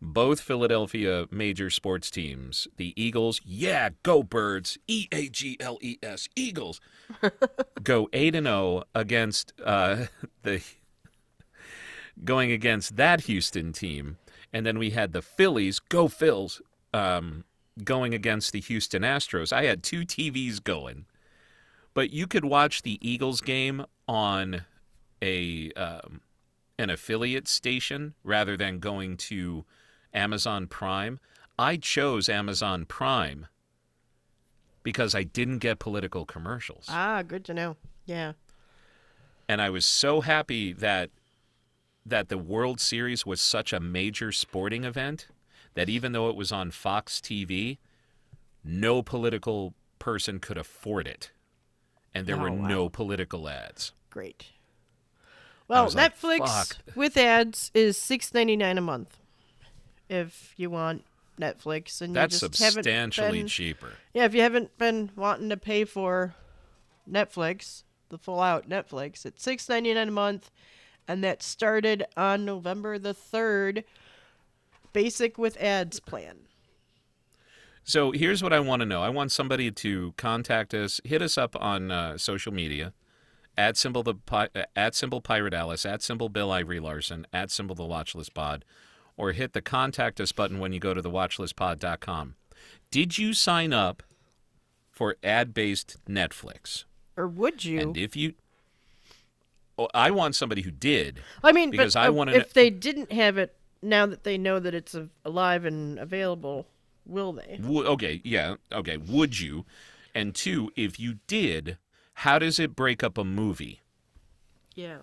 both 0.00 0.40
Philadelphia 0.40 1.26
major 1.30 1.70
sports 1.70 2.10
teams, 2.10 2.68
the 2.76 2.92
Eagles, 2.96 3.40
yeah, 3.44 3.90
go 4.02 4.22
Birds, 4.22 4.78
E 4.86 5.08
A 5.12 5.28
G 5.28 5.56
L 5.60 5.78
E 5.80 5.98
S, 6.02 6.28
Eagles, 6.36 6.80
go 7.82 8.08
8 8.12 8.34
and 8.34 8.46
0 8.46 8.84
against 8.94 9.52
uh, 9.64 10.06
the 10.42 10.62
going 12.24 12.52
against 12.52 12.96
that 12.96 13.22
Houston 13.22 13.72
team, 13.72 14.18
and 14.52 14.64
then 14.64 14.78
we 14.78 14.90
had 14.90 15.12
the 15.12 15.22
Phillies, 15.22 15.78
go 15.78 16.08
Phils, 16.08 16.60
um, 16.92 17.44
going 17.84 18.14
against 18.14 18.52
the 18.52 18.60
Houston 18.60 19.02
Astros. 19.02 19.52
I 19.52 19.64
had 19.64 19.82
two 19.82 20.00
TVs 20.00 20.62
going, 20.62 21.06
but 21.94 22.10
you 22.10 22.26
could 22.26 22.44
watch 22.44 22.82
the 22.82 22.98
Eagles 23.00 23.40
game 23.40 23.84
on 24.06 24.62
a 25.20 25.72
um, 25.72 26.20
an 26.78 26.90
affiliate 26.90 27.48
station 27.48 28.14
rather 28.22 28.56
than 28.56 28.78
going 28.78 29.16
to 29.16 29.64
Amazon 30.18 30.66
Prime. 30.66 31.20
I 31.58 31.76
chose 31.76 32.28
Amazon 32.28 32.84
Prime 32.84 33.46
because 34.82 35.14
I 35.14 35.22
didn't 35.22 35.58
get 35.58 35.78
political 35.78 36.24
commercials. 36.24 36.86
Ah, 36.88 37.22
good 37.22 37.44
to 37.46 37.54
know. 37.54 37.76
Yeah. 38.06 38.32
and 39.48 39.60
I 39.62 39.70
was 39.70 39.84
so 39.86 40.20
happy 40.22 40.72
that 40.72 41.10
that 42.06 42.28
the 42.30 42.38
World 42.38 42.80
Series 42.80 43.26
was 43.26 43.38
such 43.40 43.72
a 43.72 43.80
major 43.80 44.32
sporting 44.32 44.84
event 44.84 45.26
that 45.74 45.88
even 45.90 46.12
though 46.12 46.30
it 46.30 46.36
was 46.36 46.50
on 46.50 46.70
Fox 46.70 47.20
TV, 47.20 47.76
no 48.64 49.02
political 49.02 49.74
person 49.98 50.38
could 50.38 50.56
afford 50.56 51.06
it. 51.06 51.30
And 52.14 52.26
there 52.26 52.38
were 52.38 52.48
Oh, 52.48 52.54
wow. 52.54 52.66
no 52.68 52.88
political 52.88 53.46
ads. 53.48 53.92
Great. 54.08 54.46
Well, 55.68 55.84
was 55.84 55.94
like, 55.94 56.16
Netflix 56.18 56.78
with 56.96 57.16
ads 57.18 57.70
is 57.74 57.98
six 57.98 58.32
ninety 58.32 58.56
nine 58.56 58.78
a 58.78 58.80
month. 58.80 59.18
If 60.08 60.54
you 60.56 60.70
want 60.70 61.04
Netflix 61.38 62.00
and 62.00 62.14
That's 62.14 62.42
you 62.42 62.48
just 62.48 62.62
substantially 62.62 63.40
been, 63.40 63.46
cheaper. 63.46 63.92
yeah, 64.14 64.24
if 64.24 64.34
you 64.34 64.42
haven't 64.42 64.76
been 64.78 65.10
wanting 65.16 65.48
to 65.50 65.56
pay 65.56 65.84
for 65.84 66.34
Netflix, 67.10 67.82
the 68.08 68.18
full 68.18 68.40
out 68.40 68.68
Netflix, 68.68 69.24
it's 69.24 69.42
six 69.42 69.68
ninety 69.68 69.94
nine 69.94 70.08
a 70.08 70.12
month, 70.12 70.50
and 71.06 71.22
that 71.22 71.42
started 71.42 72.04
on 72.16 72.44
November 72.44 72.98
the 72.98 73.14
third. 73.14 73.84
Basic 74.94 75.36
with 75.38 75.56
ads 75.58 76.00
plan. 76.00 76.38
So 77.84 78.10
here's 78.10 78.42
what 78.42 78.52
I 78.52 78.60
want 78.60 78.80
to 78.80 78.86
know. 78.86 79.02
I 79.02 79.10
want 79.10 79.30
somebody 79.32 79.70
to 79.70 80.12
contact 80.16 80.74
us, 80.74 81.00
hit 81.04 81.22
us 81.22 81.38
up 81.38 81.54
on 81.60 81.90
uh, 81.90 82.18
social 82.18 82.52
media, 82.52 82.92
at 83.56 83.76
symbol 83.76 84.02
the 84.02 84.14
uh, 84.30 84.46
at 84.74 84.94
symbol 84.94 85.20
pirate 85.20 85.54
Alice, 85.54 85.86
at 85.86 86.02
symbol 86.02 86.28
Bill 86.28 86.50
Ivory 86.50 86.80
Larson, 86.80 87.26
at 87.32 87.50
symbol 87.50 87.76
the 87.76 87.84
Watchlist 87.84 88.34
Pod, 88.34 88.64
or 89.18 89.32
hit 89.32 89.52
the 89.52 89.60
contact 89.60 90.20
us 90.20 90.32
button 90.32 90.60
when 90.60 90.72
you 90.72 90.80
go 90.80 90.94
to 90.94 91.02
the 91.02 91.10
watchlistpod.com. 91.10 92.36
Did 92.90 93.18
you 93.18 93.34
sign 93.34 93.72
up 93.74 94.02
for 94.90 95.16
ad-based 95.22 95.98
Netflix? 96.08 96.84
Or 97.16 97.28
would 97.28 97.64
you? 97.64 97.80
And 97.80 97.96
if 97.96 98.16
you, 98.16 98.34
oh, 99.76 99.88
I 99.92 100.10
want 100.12 100.36
somebody 100.36 100.62
who 100.62 100.70
did. 100.70 101.20
I 101.42 101.52
mean, 101.52 101.70
because 101.70 101.94
but 101.94 102.00
I 102.00 102.08
uh, 102.08 102.12
wanna 102.12 102.32
if 102.32 102.54
they 102.54 102.70
didn't 102.70 103.12
have 103.12 103.36
it 103.36 103.56
now 103.82 104.06
that 104.06 104.24
they 104.24 104.38
know 104.38 104.58
that 104.60 104.74
it's 104.74 104.96
alive 105.24 105.64
and 105.64 105.98
available, 105.98 106.66
will 107.04 107.32
they? 107.32 107.60
Okay, 107.68 108.20
yeah, 108.24 108.54
okay. 108.72 108.96
Would 108.96 109.40
you? 109.40 109.66
And 110.14 110.34
two, 110.34 110.70
if 110.76 110.98
you 110.98 111.18
did, 111.26 111.78
how 112.14 112.38
does 112.38 112.58
it 112.58 112.74
break 112.74 113.02
up 113.02 113.18
a 113.18 113.24
movie? 113.24 113.80
Yeah. 114.74 114.98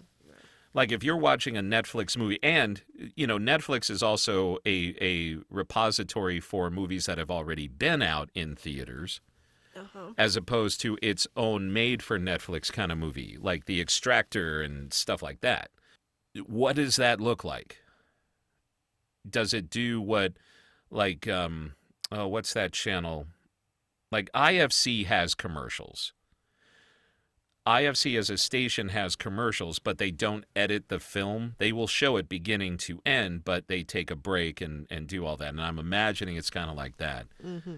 Like 0.75 0.91
if 0.91 1.03
you're 1.03 1.17
watching 1.17 1.57
a 1.57 1.61
Netflix 1.63 2.15
movie, 2.15 2.37
and 2.43 2.83
you 3.15 3.25
know 3.25 3.39
Netflix 3.39 3.89
is 3.89 4.03
also 4.03 4.57
a 4.65 4.95
a 5.01 5.37
repository 5.49 6.39
for 6.39 6.69
movies 6.69 7.07
that 7.07 7.17
have 7.17 7.31
already 7.31 7.67
been 7.67 8.03
out 8.03 8.29
in 8.35 8.55
theaters, 8.55 9.21
Uh-huh. 9.75 10.11
as 10.17 10.35
opposed 10.35 10.79
to 10.81 10.97
its 11.01 11.25
own 11.35 11.73
made 11.73 12.03
for 12.03 12.19
Netflix 12.19 12.71
kind 12.71 12.91
of 12.91 12.97
movie, 12.99 13.37
like 13.39 13.65
The 13.65 13.81
Extractor 13.81 14.61
and 14.61 14.93
stuff 14.93 15.23
like 15.23 15.41
that. 15.41 15.71
What 16.45 16.75
does 16.75 16.97
that 16.97 17.19
look 17.21 17.43
like? 17.43 17.77
Does 19.27 19.53
it 19.53 19.69
do 19.69 19.99
what, 20.01 20.33
like, 20.91 21.27
um, 21.27 21.73
oh, 22.11 22.27
what's 22.27 22.53
that 22.53 22.73
channel? 22.73 23.27
Like 24.11 24.29
IFC 24.35 25.05
has 25.07 25.33
commercials. 25.33 26.13
IFC 27.67 28.17
as 28.17 28.29
a 28.29 28.37
station 28.37 28.89
has 28.89 29.15
commercials, 29.15 29.79
but 29.79 29.97
they 29.97 30.11
don't 30.11 30.45
edit 30.55 30.89
the 30.89 30.99
film. 30.99 31.55
They 31.57 31.71
will 31.71 31.87
show 31.87 32.15
it 32.17 32.29
beginning 32.29 32.77
to 32.79 33.01
end, 33.05 33.43
but 33.43 33.67
they 33.67 33.81
take 33.81 34.11
a 34.11 34.15
break 34.15 34.61
and, 34.61 34.85
and 34.91 35.07
do 35.07 35.25
all 35.25 35.35
that. 35.37 35.49
And 35.49 35.61
I'm 35.61 35.79
imagining 35.79 36.37
it's 36.37 36.51
kind 36.51 36.69
of 36.69 36.75
like 36.75 36.97
that. 36.97 37.25
Mm-hmm. 37.43 37.77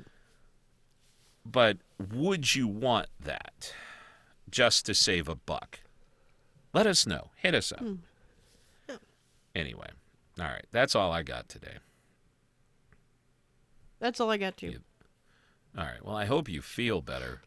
But 1.46 1.78
would 2.14 2.54
you 2.54 2.68
want 2.68 3.08
that 3.22 3.74
just 4.50 4.86
to 4.88 4.94
save 4.94 5.30
a 5.30 5.36
buck? 5.36 5.80
Let 6.74 6.86
us 6.86 7.08
know. 7.08 7.30
Hit 7.38 7.56
us 7.56 7.72
up. 7.72 7.84
Anyway, 9.56 9.88
all 10.40 10.46
right. 10.46 10.66
That's 10.72 10.96
all 10.96 11.12
I 11.12 11.24
got 11.24 11.50
today. 11.50 11.78
That's 14.00 14.20
all 14.20 14.30
I 14.30 14.38
got 14.38 14.58
to. 14.58 14.72
Yeah. 14.72 14.78
All 15.78 15.86
right. 15.86 16.04
Well, 16.04 16.16
I 16.16 16.26
hope 16.26 16.50
you 16.50 16.62
feel 16.62 17.02
better. 17.02 17.42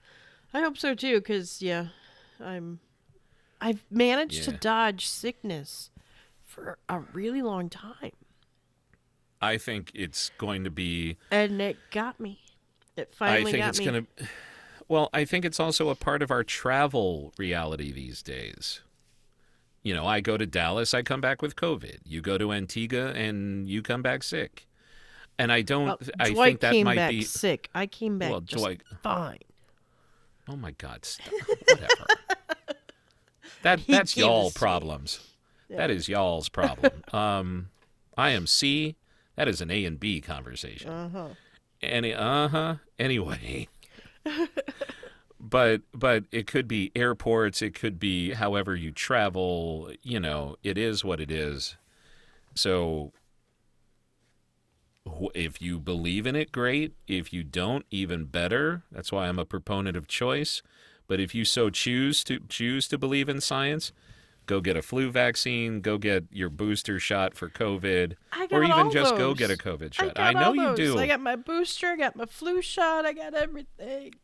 I 0.52 0.60
hope 0.60 0.76
so 0.76 0.94
too, 0.94 1.20
because 1.20 1.62
yeah, 1.62 1.86
I'm. 2.42 2.80
I've 3.60 3.84
managed 3.90 4.44
to 4.44 4.52
dodge 4.52 5.06
sickness 5.06 5.90
for 6.44 6.78
a 6.88 6.98
really 7.12 7.42
long 7.42 7.68
time, 7.68 8.12
I 9.40 9.56
think 9.58 9.92
it's 9.94 10.30
going 10.38 10.64
to 10.64 10.70
be 10.70 11.16
and 11.30 11.60
it 11.60 11.76
got 11.90 12.18
me. 12.18 12.40
It 12.96 13.14
finally 13.14 13.42
I 13.42 13.52
think 13.52 13.58
got 13.62 13.68
it's 13.70 13.78
me. 13.78 13.84
going 13.84 14.06
to. 14.16 14.24
Well, 14.88 15.08
I 15.12 15.24
think 15.24 15.44
it's 15.44 15.60
also 15.60 15.88
a 15.90 15.94
part 15.94 16.22
of 16.22 16.30
our 16.30 16.42
travel 16.42 17.32
reality 17.38 17.92
these 17.92 18.22
days. 18.22 18.80
You 19.82 19.94
know, 19.94 20.06
I 20.06 20.20
go 20.20 20.36
to 20.36 20.44
Dallas, 20.46 20.92
I 20.92 21.02
come 21.02 21.20
back 21.20 21.40
with 21.40 21.54
COVID. 21.54 21.98
You 22.04 22.20
go 22.20 22.36
to 22.36 22.52
Antigua, 22.52 23.12
and 23.12 23.68
you 23.68 23.80
come 23.82 24.02
back 24.02 24.22
sick. 24.22 24.66
And 25.38 25.52
I 25.52 25.62
don't. 25.62 25.86
Well, 25.86 25.98
I 26.18 26.30
Dwight 26.30 26.46
think 26.48 26.60
that 26.60 26.72
came 26.72 26.84
might 26.84 26.96
back 26.96 27.10
be. 27.10 27.22
sick. 27.22 27.70
I 27.74 27.86
came 27.86 28.18
back 28.18 28.30
Well, 28.30 28.40
just 28.40 28.62
Dwight- 28.62 28.82
fine. 29.02 29.38
Oh 30.48 30.56
my 30.56 30.72
God! 30.72 31.04
Stop. 31.04 31.32
Whatever. 31.68 32.06
That 33.62 33.80
that's 33.86 34.16
y'all 34.16 34.50
problems. 34.50 35.20
That 35.68 35.90
is 35.90 36.08
y'all's 36.08 36.48
problem. 36.48 36.92
um, 37.12 37.70
I 38.16 38.30
am 38.30 38.46
C. 38.46 38.96
That 39.36 39.48
is 39.48 39.60
an 39.60 39.70
A 39.70 39.84
and 39.84 39.98
B 39.98 40.20
conversation. 40.20 40.90
Uh 40.90 41.08
huh. 41.08 41.28
Any 41.80 42.12
uh 42.12 42.48
huh. 42.48 42.74
Anyway. 42.98 43.68
but 45.40 45.82
but 45.94 46.24
it 46.32 46.46
could 46.46 46.68
be 46.68 46.92
airports. 46.94 47.62
It 47.62 47.74
could 47.74 47.98
be 47.98 48.32
however 48.32 48.74
you 48.74 48.90
travel. 48.90 49.90
You 50.02 50.20
know, 50.20 50.56
it 50.62 50.76
is 50.76 51.04
what 51.04 51.20
it 51.20 51.30
is. 51.30 51.76
So 52.54 53.12
if 55.34 55.62
you 55.62 55.78
believe 55.78 56.26
in 56.26 56.36
it, 56.36 56.52
great. 56.52 56.94
If 57.06 57.32
you 57.32 57.42
don't, 57.42 57.86
even 57.90 58.24
better. 58.26 58.82
That's 58.92 59.12
why 59.12 59.28
I'm 59.28 59.38
a 59.38 59.44
proponent 59.44 59.96
of 59.96 60.06
choice. 60.06 60.62
But 61.10 61.18
if 61.18 61.34
you 61.34 61.44
so 61.44 61.70
choose 61.70 62.22
to 62.22 62.38
choose 62.48 62.86
to 62.86 62.96
believe 62.96 63.28
in 63.28 63.40
science, 63.40 63.90
go 64.46 64.60
get 64.60 64.76
a 64.76 64.80
flu 64.82 65.10
vaccine, 65.10 65.80
go 65.80 65.98
get 65.98 66.26
your 66.30 66.48
booster 66.48 67.00
shot 67.00 67.34
for 67.34 67.48
COVID, 67.48 68.14
or 68.52 68.62
even 68.62 68.92
just 68.92 69.10
those. 69.10 69.18
go 69.18 69.34
get 69.34 69.50
a 69.50 69.56
COVID 69.56 69.92
I, 69.98 70.04
shot. 70.06 70.14
got 70.14 70.34
know 70.36 70.52
you 70.52 70.76
do. 70.76 70.98
I 71.00 71.08
got 71.08 71.18
my 71.18 71.34
booster, 71.34 71.88
I 71.88 71.96
got 71.96 72.14
my 72.14 72.26
flu 72.26 72.62
shot, 72.62 73.04
I 73.06 73.12
got 73.12 73.34
everything. 73.34 74.14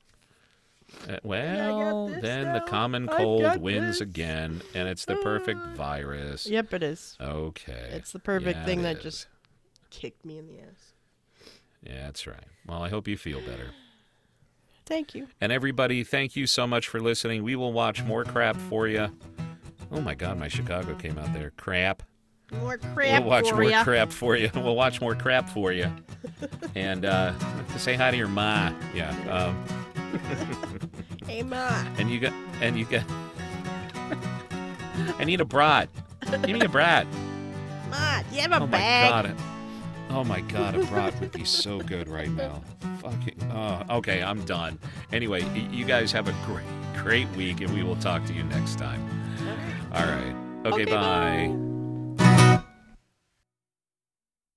Uh, 1.08 1.16
well, 1.24 2.06
then 2.06 2.52
the 2.52 2.60
common 2.60 3.08
cold 3.08 3.60
wins 3.60 3.98
this. 3.98 4.00
again, 4.00 4.62
and 4.72 4.86
it's 4.88 5.06
the 5.06 5.16
perfect 5.16 5.58
Uh, 5.60 5.74
virus. 5.74 6.46
Yep, 6.46 6.72
it 6.74 6.82
is. 6.84 7.16
Okay. 7.20 7.90
It's 7.94 8.12
the 8.12 8.20
perfect 8.20 8.58
Yeah, 8.60 8.64
thing 8.64 8.82
that 8.82 8.98
is. 8.98 9.02
just 9.02 9.26
kicked 9.90 10.24
me 10.24 10.38
in 10.38 10.46
the 10.46 10.60
ass. 10.60 10.92
Yeah, 11.82 12.04
that's 12.04 12.28
right. 12.28 12.44
Well, 12.64 12.80
I 12.80 12.90
hope 12.90 13.08
you 13.08 13.16
feel 13.16 13.40
better. 13.40 13.70
Thank 14.86 15.14
you. 15.14 15.26
And 15.40 15.50
everybody, 15.52 16.04
thank 16.04 16.36
you 16.36 16.46
so 16.46 16.66
much 16.66 16.88
for 16.88 17.00
listening. 17.00 17.42
We 17.42 17.56
will 17.56 17.72
watch 17.72 18.02
more 18.04 18.24
crap 18.24 18.56
for 18.56 18.86
you. 18.88 19.08
Oh 19.92 20.00
my 20.00 20.14
God, 20.14 20.38
my 20.38 20.48
Chicago 20.48 20.94
came 20.94 21.18
out 21.18 21.32
there. 21.34 21.50
Crap. 21.56 22.02
More 22.60 22.78
crap 22.78 23.22
we'll 23.22 23.30
watch 23.30 23.48
for 23.48 23.56
more 23.56 23.64
ya. 23.70 23.82
crap 23.82 24.12
for 24.12 24.36
you. 24.36 24.48
We'll 24.54 24.76
watch 24.76 25.00
more 25.00 25.14
crap 25.16 25.48
for 25.48 25.72
you. 25.72 25.90
And 26.76 27.04
uh, 27.06 27.32
say 27.78 27.94
hi 27.94 28.10
to 28.10 28.16
your 28.16 28.28
ma. 28.28 28.70
Yeah. 28.94 29.10
Um, 29.30 29.64
Hey, 31.26 31.42
Ma. 31.42 31.84
and 31.98 32.10
you 32.10 32.20
got. 32.20 32.32
And 32.60 32.78
you 32.78 32.84
got. 32.84 33.02
I 35.18 35.24
need 35.24 35.40
a 35.40 35.44
brat. 35.44 35.88
Give 36.30 36.42
me 36.42 36.60
a 36.60 36.68
brat. 36.68 37.06
Ma, 37.90 38.22
do 38.28 38.36
you 38.36 38.42
have 38.42 38.52
a 38.52 38.56
Oh 38.56 38.60
my 38.60 38.66
bag? 38.66 39.24
god. 39.26 39.36
Oh 40.16 40.24
my 40.24 40.40
god, 40.40 40.74
a 40.74 40.82
brat 40.86 41.20
would 41.20 41.32
be 41.32 41.44
so 41.44 41.78
good 41.78 42.08
right 42.08 42.30
now. 42.30 42.62
Fucking. 43.02 43.50
Oh, 43.52 43.82
okay, 43.98 44.22
I'm 44.22 44.42
done. 44.46 44.78
Anyway, 45.12 45.44
you 45.70 45.84
guys 45.84 46.10
have 46.12 46.26
a 46.26 46.34
great, 46.46 46.64
great 47.02 47.28
week, 47.36 47.60
and 47.60 47.70
we 47.74 47.82
will 47.82 47.96
talk 47.96 48.24
to 48.24 48.32
you 48.32 48.42
next 48.44 48.78
time. 48.78 49.06
All 49.92 50.06
right. 50.06 50.34
Okay, 50.64 50.84
Okay, 50.84 50.84
bye. 50.86 51.48
bye. 51.50 51.65